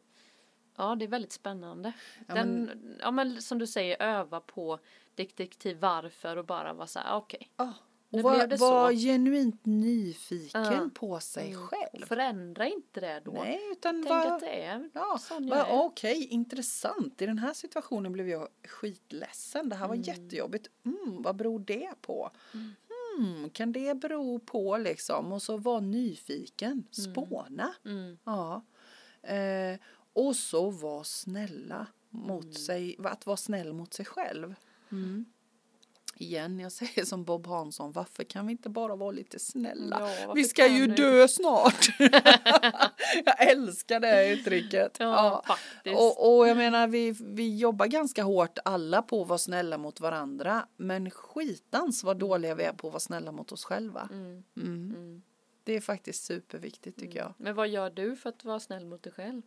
[0.78, 1.94] ja, det är väldigt spännande.
[2.28, 2.70] Ja, Den,
[3.02, 4.80] ja men som du säger, öva på
[5.16, 7.52] detektiv varför och bara vara så här, ah, okej.
[7.58, 7.74] Ja.
[8.14, 10.90] Nu Och var, var genuint nyfiken Ja.
[10.94, 11.68] på sig Mm.
[11.68, 12.06] själv.
[12.06, 13.32] Förändra inte det då.
[13.32, 15.86] Nej, utan Tänk var, att det är ja, sån jag var är.
[15.86, 17.22] okej, intressant.
[17.22, 19.70] I den här situationen blev jag skitledsen.
[19.70, 20.68] Det här var jättejobbigt.
[20.86, 22.32] Mm, vad beror det på?
[23.20, 25.32] Mm, kan det bero på liksom?
[25.32, 27.74] Och så var nyfiken, spåna.
[27.86, 28.18] Mm.
[28.24, 28.62] Ja.
[29.24, 29.80] Eh,
[30.14, 32.54] och så var snälla mot Mm.
[32.54, 34.56] sig, att vara snäll mot sig själv.
[34.92, 35.26] Mm.
[36.16, 40.10] Igen, jag säger som Bob Hansson, varför kan vi inte bara vara lite snälla?
[40.22, 41.88] Ja, vi ska ju vi dö snart.
[43.26, 44.96] jag älskar det uttrycket.
[45.00, 45.96] Ja, faktiskt.
[45.96, 50.00] Och, och jag menar, vi, vi jobbar ganska hårt alla på att vara snälla mot
[50.00, 54.10] varandra, men skitans vad dåliga vi är på att vara snälla mot oss själva.
[54.12, 54.44] Mm.
[54.58, 55.22] Mm.
[55.62, 55.64] Mm.
[55.64, 57.34] Det är faktiskt superviktigt tycker jag.
[57.38, 59.42] Men vad gör du för att vara snäll mot dig själv?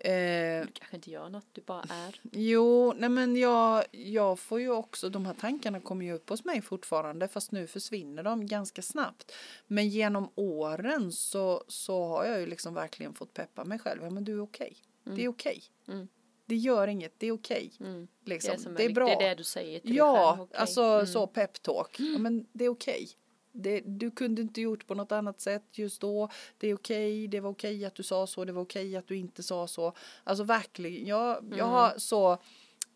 [0.00, 2.20] Eh, Du kanske inte gör något, du bara är.
[2.32, 6.44] jo, nej men jag, jag får ju också, de här tankarna kommer ju upp hos
[6.44, 9.32] mig fortfarande fast nu försvinner de ganska snabbt.
[9.66, 14.02] Men genom åren så, så har jag ju liksom verkligen fått peppa mig själv.
[14.04, 14.76] Ja men du är okej.
[15.04, 15.62] Det är okej.
[15.88, 16.08] Mm.
[16.46, 17.72] Det gör inget, det är okej.
[17.80, 18.08] Mm.
[18.24, 18.58] Liksom.
[18.58, 19.06] som Det är vikt- bra.
[19.06, 20.42] Det är det du säger till dig Ja, själv.
[20.42, 20.58] okej.
[20.60, 21.06] alltså Mm.
[21.06, 22.00] så peptalk.
[22.00, 23.08] Ja, men det är okej.
[23.56, 26.28] Det, du kunde inte gjort på något annat sätt just då.
[26.58, 29.16] Det är okej, det var okej att du sa så, det var okej att du
[29.16, 29.92] inte sa så.
[30.24, 31.58] Alltså verkligen, jag, Mm.
[31.58, 32.38] jag har så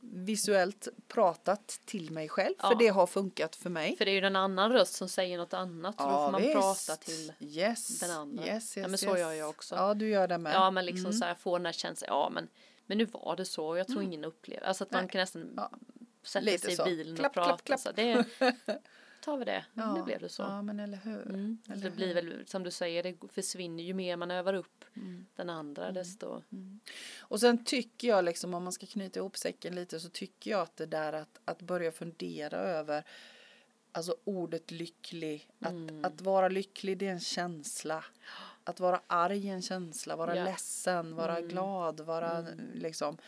[0.00, 2.76] visuellt pratat till mig själv för Ja.
[2.78, 3.96] det har funkat för mig.
[3.96, 5.96] För det är ju en annan röst som säger något annat.
[6.00, 6.52] Så då får man visst.
[6.54, 8.00] prata till yes.
[8.00, 8.44] den andra.
[8.46, 9.74] Yes, yes, Ja, men så gör jag också.
[9.74, 10.54] Ja, du gör det med.
[10.54, 12.48] Ja men liksom så här få den här känslan, ja men,
[12.86, 15.06] men nu var det så och jag tror ingen upplever, alltså att man Mm.
[15.06, 15.12] Nej.
[15.12, 15.70] kan nästan Ja.
[16.22, 16.84] sätta Lite sig i så.
[16.84, 17.48] bilen Klapp, och prata.
[17.48, 17.80] klapp, klapp.
[17.80, 18.24] Så det
[19.28, 19.94] tar vi det, ja.
[19.94, 20.42] nu blev det så.
[20.42, 21.22] Ja, men eller hur.
[21.28, 21.58] Mm.
[21.70, 24.84] Eller Det blir väl som du säger, det försvinner ju mer man övar upp
[25.36, 25.94] den andra Mm.
[25.94, 26.42] desto.
[27.20, 30.60] Och sen tycker jag liksom om man ska knyta ihop säcken lite så tycker jag
[30.60, 33.04] att det där att, att börja fundera över
[33.92, 35.48] alltså ordet lycklig.
[35.60, 36.04] Att, Mm.
[36.04, 38.04] att vara lycklig det är en känsla.
[38.64, 40.44] Att vara arg är en känsla, vara Ja.
[40.44, 41.48] ledsen, vara Mm.
[41.48, 43.18] glad, vara liksom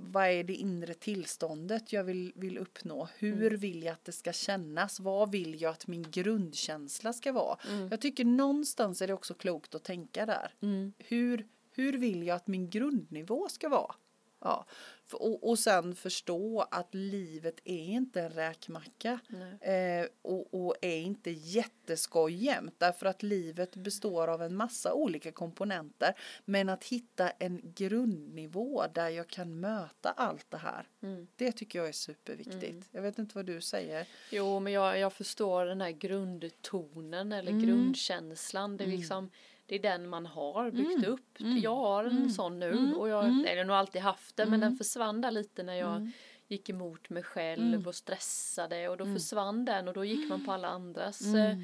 [0.00, 3.08] vad är det inre tillståndet jag vill, vill uppnå?
[3.18, 3.60] Hur Mm.
[3.60, 5.00] vill jag att det ska kännas?
[5.00, 7.58] Vad vill jag att min grundkänsla ska vara?
[7.70, 7.88] Mm.
[7.88, 10.92] Jag tycker någonstans är det också klokt att tänka där Mm.
[10.98, 13.94] hur, hur vill jag att min grundnivå ska vara?
[14.40, 14.66] Ja.
[15.12, 19.20] Och, och sen förstå att livet är inte en räkmacka
[19.60, 25.32] eh, och, och är inte jätteskoj jämt därför att livet består av en massa olika
[25.32, 26.14] komponenter
[26.44, 31.26] men att hitta en grundnivå där jag kan möta allt det här Mm.
[31.36, 32.88] det tycker jag är superviktigt.
[32.92, 34.06] Jag vet inte vad du säger.
[34.30, 37.66] Jo men jag, jag förstår den här grundtonen eller Mm.
[37.66, 38.76] grundkänslan.
[38.76, 39.30] Det är liksom
[39.68, 41.12] det är den man har byggt Mm.
[41.12, 41.36] upp.
[41.62, 43.44] Jag har en sån nu och jag Mm.
[43.44, 46.10] eller har nog alltid haft den men den försvann där lite när jag
[46.48, 47.86] gick emot mig själv Mm.
[47.86, 51.60] och stressade och då försvann den och då gick man på alla andras Mm.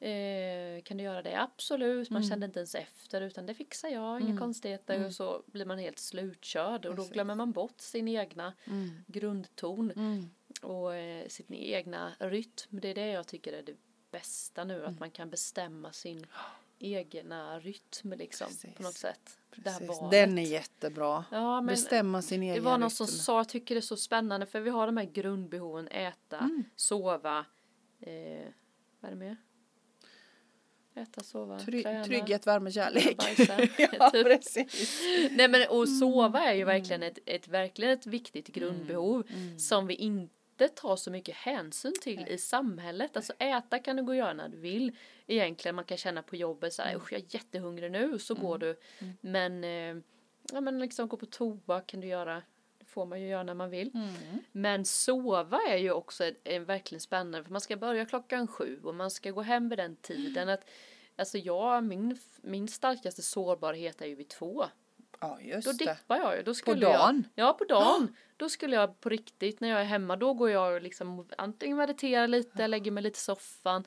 [0.00, 1.40] eh, kan du göra det?
[1.40, 5.64] Absolut, man kände inte ens efter utan det fixar jag, inga konstigheter och så blir
[5.66, 8.52] man helt slutkörd och då glömmer man bort sin egna
[9.06, 10.30] grundton Mm.
[10.62, 12.80] och eh, sin egna rytm.
[12.80, 13.74] Det är det jag tycker är det
[14.10, 16.26] bästa nu, att man kan bestämma sin
[16.92, 18.98] egna rytm liksom på något Precis.
[19.00, 19.38] sätt.
[19.56, 19.98] Det här Precis.
[20.10, 21.24] Den är jättebra.
[21.30, 23.16] Ja, Bestämma sin det egen var någon som rytm.
[23.16, 26.64] sa, jag tycker det är så spännande för vi har de här grundbehoven, äta, Mm.
[26.76, 27.38] sova,
[28.00, 28.44] eh,
[29.00, 29.36] vad är det mer?
[30.96, 32.04] Äta, sova, Try- träna.
[32.04, 33.16] trygghet, värme, kärlek.
[33.16, 33.60] bajsa,
[33.98, 34.26] ja, typ.
[34.26, 35.02] precis.
[35.30, 35.98] Nej men och Mm.
[35.98, 39.58] sova är ju verkligen ett, ett, verkligen ett viktigt grundbehov Mm.
[39.58, 40.34] som vi inte
[40.68, 43.16] tar så mycket hänsyn till i samhället.
[43.16, 44.96] Alltså äta kan du gå och göra när du vill.
[45.26, 46.90] Egentligen man kan känna på jobbet så Mm.
[46.90, 48.80] här, usch jag är jättehungrig nu, så går du.
[49.20, 49.96] Men, eh,
[50.52, 52.42] ja men liksom gå på toa kan du göra.
[52.78, 53.90] Det får man ju göra när man vill.
[53.94, 54.14] Mm.
[54.52, 58.80] Men sova är ju också ett- en verkligen spännande för man ska börja klockan sju
[58.84, 60.48] och man ska gå hem vid den tiden.
[60.48, 60.64] Att,
[61.16, 64.64] alltså jag, min, min starkaste sårbarhet är ju vid två.
[65.20, 65.84] Ja, Då just det.
[65.84, 66.42] dippar jag ju.
[66.42, 67.26] Då skulle dagen?
[67.34, 68.16] Jag, ja, på dagen.
[68.36, 71.76] Då skulle jag på riktigt, när jag är hemma, då går jag och liksom antingen
[71.76, 73.84] mediterar lite, lägger mig lite i soffan,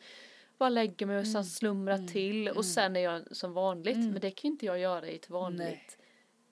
[0.57, 1.33] bara lägger mig och Mm.
[1.33, 3.97] sen slumrar till och sen är jag som vanligt.
[3.97, 5.97] Men det kan inte jag göra i ett vanligt.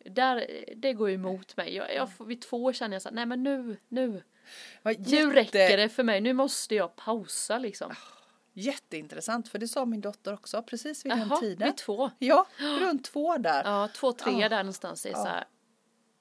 [0.05, 1.75] Där, det går ju emot mig.
[1.75, 4.23] Jag, jag, vid två känner jag så här, nej men nu, nu,
[4.81, 6.21] Vad nu jätte- räcker det för mig.
[6.21, 7.91] Nu måste jag pausa liksom.
[8.57, 11.67] Jätteintressant för det sa min dotter också precis vid den Jaha, tiden.
[11.67, 12.11] vid två.
[12.19, 12.47] Ja,
[12.79, 13.63] runt två där.
[13.63, 14.49] Ja, två, tre Ja.
[14.49, 15.45] där någonstans är så här,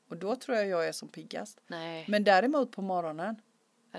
[0.08, 1.60] Och då tror jag jag är som piggast.
[1.66, 3.36] nej, Men däremot på morgonen.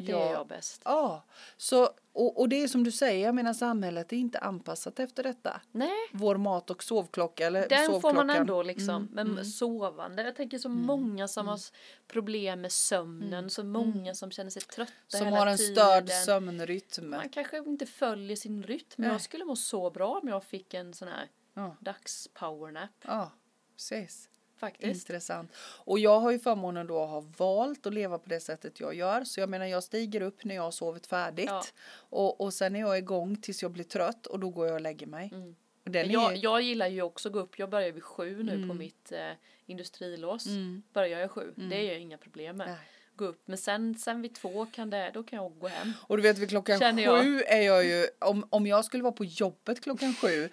[0.02, 0.20] Det ja.
[0.30, 0.82] är jag bäst.
[0.86, 1.24] Ja,
[1.58, 5.24] så och, och det är som du säger, jag menar samhället är inte anpassat efter
[5.24, 5.62] detta.
[5.72, 5.90] Nej.
[6.12, 8.30] Vår mat och sovklocka eller Den får man sovklockan.
[8.30, 9.46] ändå liksom, Mm, men mm.
[9.46, 10.24] sovande.
[10.24, 11.72] Jag tänker så många som har s-
[12.08, 15.76] problem med sömnen, så många som känner sig trötta Som hela har en tiden.
[15.76, 17.10] störd sömnrytm.
[17.10, 18.86] Man kanske inte följer sin rytm.
[18.96, 22.90] Men jag skulle må så bra om jag fick en sån här Ja, dags powernap
[23.06, 23.32] ja,
[23.76, 24.30] precis.
[24.58, 25.10] Faktiskt.
[25.10, 25.52] Intressant.
[25.86, 28.96] Och jag har ju förmånen då att ha valt att leva på det sättet jag
[28.96, 29.24] gör.
[29.24, 31.46] Så jag menar jag stiger upp när jag har sovit färdigt.
[31.50, 31.64] Ja.
[31.96, 34.82] Och, och sen är jag igång tills jag blir trött och då går jag och
[34.82, 35.30] lägger mig.
[35.34, 35.56] Mm.
[35.84, 37.60] Den jag, är, jag gillar ju också att gå upp.
[37.60, 39.20] Jag börjar vid sju nu på mitt eh,
[39.66, 40.46] industrilås.
[40.46, 40.84] Mm.
[40.94, 42.68] Börjar jag sju, det är jag inga problem med.
[42.68, 42.78] Nej.
[43.16, 43.42] Gå upp.
[43.46, 45.94] Men sen, sen vid två kan det, då kan jag gå hem.
[46.02, 49.26] och du vet vid klockan sju är jag ju, om, om jag skulle vara på
[49.26, 50.50] jobbet klockan sju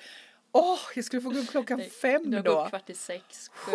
[0.55, 2.55] Åh, jag skulle få gå upp klockan fem Du då.
[2.55, 3.73] går kvart i sex, sju.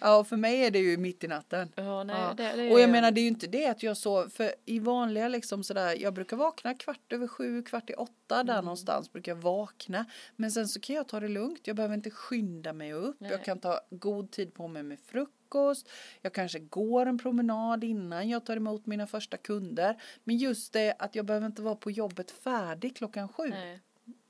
[0.00, 1.72] Ja, för mig är det ju mitt i natten.
[1.74, 2.34] Ja, nej, Ja.
[2.36, 4.78] det, det Och jag menar det är ju inte det att jag så, för i
[4.78, 8.46] vanliga liksom sådär, jag brukar vakna kvart över sju, kvart i åtta Mm.
[8.46, 10.04] där någonstans brukar jag vakna.
[10.36, 13.30] Men sen så kan jag ta det lugnt, jag behöver inte skynda mig upp, Nej.
[13.30, 15.88] jag kan ta god tid på mig med frukost,
[16.22, 20.02] jag kanske går en promenad innan jag tar emot mina första kunder.
[20.24, 23.48] Men just det att jag behöver inte vara på jobbet färdig klockan sju.
[23.48, 23.80] Nej,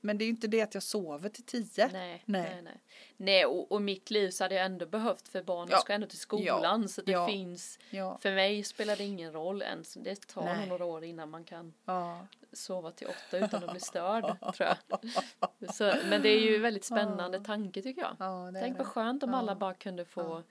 [0.01, 1.89] Men det är ju inte det att jag sover till tio.
[1.93, 2.41] nej, Nej.
[2.41, 2.61] nej.
[2.63, 2.77] nej,
[3.17, 3.45] nej.
[3.45, 5.77] och, och mitt liv så hade jag ändå behövt för barnen Ja.
[5.77, 7.27] ska ändå till skolan så det Ja.
[7.27, 9.93] finns Ja, För mig spelar det ingen roll ens.
[9.93, 10.67] Det tar Nej.
[10.67, 14.23] några år innan man kan ja, sova till åtta utan att bli störd,
[14.55, 15.75] tror jag.
[15.75, 18.15] Så, men det är ju väldigt spännande tanke tycker jag.
[18.19, 19.37] ja Tänk vad skönt om Ja.
[19.37, 20.43] alla bara kunde få Ja.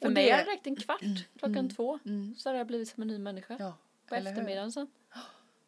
[0.00, 1.00] För Och mig det- har det räckt en kvart
[1.38, 1.98] klockan två.
[2.04, 2.34] Mm.
[2.38, 3.56] Så hade jag blivit som en ny människa.
[3.58, 3.72] Ja,
[4.08, 4.86] på eftermiddagen sen.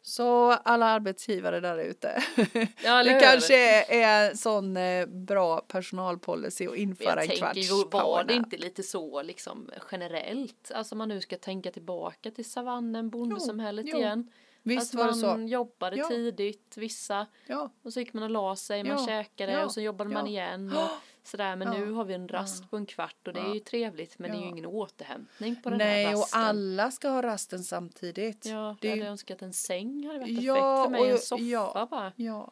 [0.01, 2.23] Så alla arbetsgivare där ute.
[2.83, 7.91] Ja, det kanske är, en sån eh, bra personalpolicy att införa jag en kvarts tänker,
[7.91, 10.71] var det inte lite så liksom generellt?
[10.75, 13.97] Alltså man nu ska tänka tillbaka till savannen, bondesamhället jo.
[13.97, 14.31] igen.
[14.63, 15.37] Visst att man så.
[15.47, 16.07] jobbade Ja.
[16.07, 17.27] tidigt, vissa.
[17.47, 20.27] Ja, Och så gick man och la sig, man Ja, käkade och så jobbade man
[20.27, 20.73] igen.
[20.77, 20.89] Och
[21.23, 21.55] sådär.
[21.55, 24.31] Men nu har vi en rast på en kvart och det är ju trevligt men
[24.31, 26.41] det är ju ingen återhämtning på den Nej, här och rasten.
[26.41, 28.45] alla ska ha rasten samtidigt.
[28.45, 31.07] Ja, det jag hade ju- önskat en säng hade varit perfekt för mig.
[31.09, 31.87] En och- soffa ja.
[31.91, 32.13] bara.
[32.15, 32.51] Ja,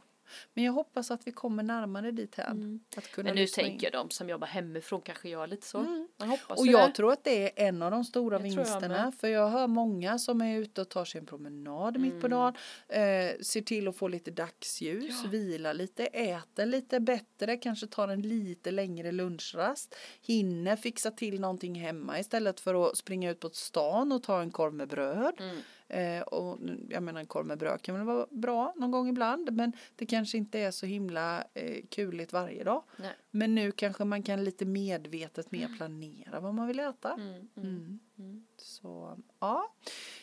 [0.54, 2.52] men jag hoppas att vi kommer närmare dit här.
[2.52, 2.80] Mm.
[2.98, 3.48] Att kunna Men nu in.
[3.56, 5.78] tänker jag de som jobbar hemifrån kanske gör lite så.
[5.78, 6.08] Mm.
[6.48, 6.94] Och jag det.
[6.94, 8.88] tror att det är en av de stora jag vinsterna.
[8.88, 9.16] med.
[9.16, 12.32] För jag hör många som är ute och tar sig en promenad mitt på Mm.
[12.32, 12.54] dagen.
[12.88, 15.30] Eh, ser till att få lite dagsljus, Ja.
[15.30, 19.96] vila lite, äter lite bättre, kanske tar en lite längre lunchrast.
[20.22, 24.52] Hinner fixa till någonting hemma istället för att springa ut på stan och ta en
[24.52, 25.34] korv med bröd.
[25.40, 25.58] Mm.
[25.90, 26.60] Eh, och
[26.90, 30.06] jag menar en korv med bröd kan väl vara bra någon gång ibland men det
[30.06, 32.84] kanske inte är så himla eh, kuligt varje dag.
[32.98, 33.12] Nej.
[33.32, 37.14] Men nu kanske man kan lite medvetet mer planera vad man vill äta.
[37.14, 38.00] Mm, mm, Mm.
[38.20, 38.46] mm.
[38.58, 39.74] Så ja.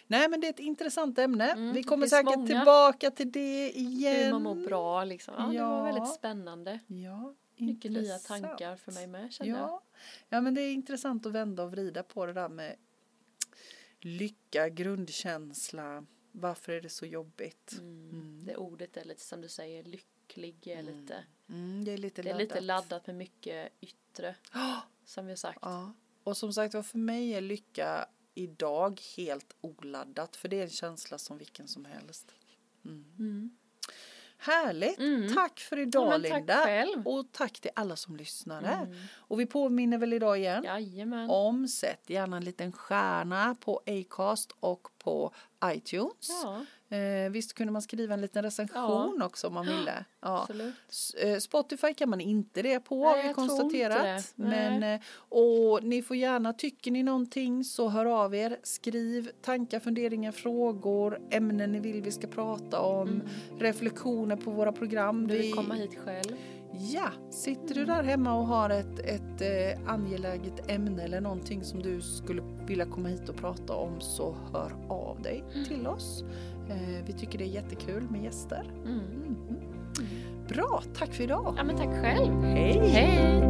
[0.06, 1.50] Nej men det är ett intressant ämne.
[1.52, 2.46] Mm, Vi kommer säkert många.
[2.46, 4.24] tillbaka till det igen.
[4.24, 5.34] Hur man mår bra liksom.
[5.38, 5.82] Ja, det var Ja.
[5.84, 6.78] väldigt spännande.
[6.86, 8.42] Ja, Mycket nya intressant.
[8.42, 9.60] tankar för mig med kände jag.
[9.60, 9.82] Ja.
[10.28, 12.76] ja, men det är intressant att vända och vrida på det där med
[14.04, 16.06] lycka, grundkänsla.
[16.32, 17.72] Varför är det så jobbigt?
[17.72, 18.10] Mm.
[18.10, 18.44] Mm.
[18.46, 21.00] Det ordet är lite som du säger lycklig är Mm.
[21.00, 21.24] lite.
[21.48, 22.48] Mm, det är lite Det är laddat.
[22.48, 25.58] lite laddat med mycket yttre Ja, som vi har sagt.
[25.62, 25.92] Ja,
[26.24, 30.70] och som sagt var för mig är lycka idag helt oladdat för det är en
[30.70, 32.32] känsla som vilken som helst.
[32.84, 33.56] Mm.
[34.46, 34.98] Härligt!
[34.98, 35.34] Mm.
[35.34, 36.54] Tack för idag Ja, Linda!
[36.64, 37.06] själv.
[37.08, 38.68] Och tack till alla som lyssnade.
[38.68, 38.96] Mm.
[39.16, 41.30] Och vi påminner väl idag igen Jajamän.
[41.30, 45.34] om sätt gärna en liten stjärna på Acast och på
[45.64, 46.28] iTunes.
[46.44, 46.64] Ja,
[46.94, 50.04] Eh, visst kunde man skriva en liten recension också om man ville.
[50.20, 50.48] Ja.
[51.22, 54.32] eh, Spotify kan man inte det på Nej, har vi konstaterat.
[54.34, 58.56] Men, eh, och ni får gärna, tycker ni någonting så hör av er.
[58.62, 63.28] Skriv tankar, funderingar, frågor, ämnen ni vill vi ska prata om, Mm.
[63.58, 65.26] reflektioner på våra program.
[65.26, 66.36] Du Vi- vill komma hit själv.
[66.92, 71.82] Ja, sitter du där hemma och har ett, ett eh, angeläget ämne eller någonting som
[71.82, 75.64] du skulle vilja komma hit och prata om så hör av dig Mm.
[75.64, 76.24] till oss.
[76.70, 78.70] Eh, vi tycker det är jättekul med gäster.
[78.84, 78.98] Mm.
[78.98, 79.56] Mhm.
[80.48, 81.54] Bra, tack för idag!
[81.56, 82.42] Ja men tack själv.
[82.42, 82.78] Hej!
[82.88, 83.40] Hej!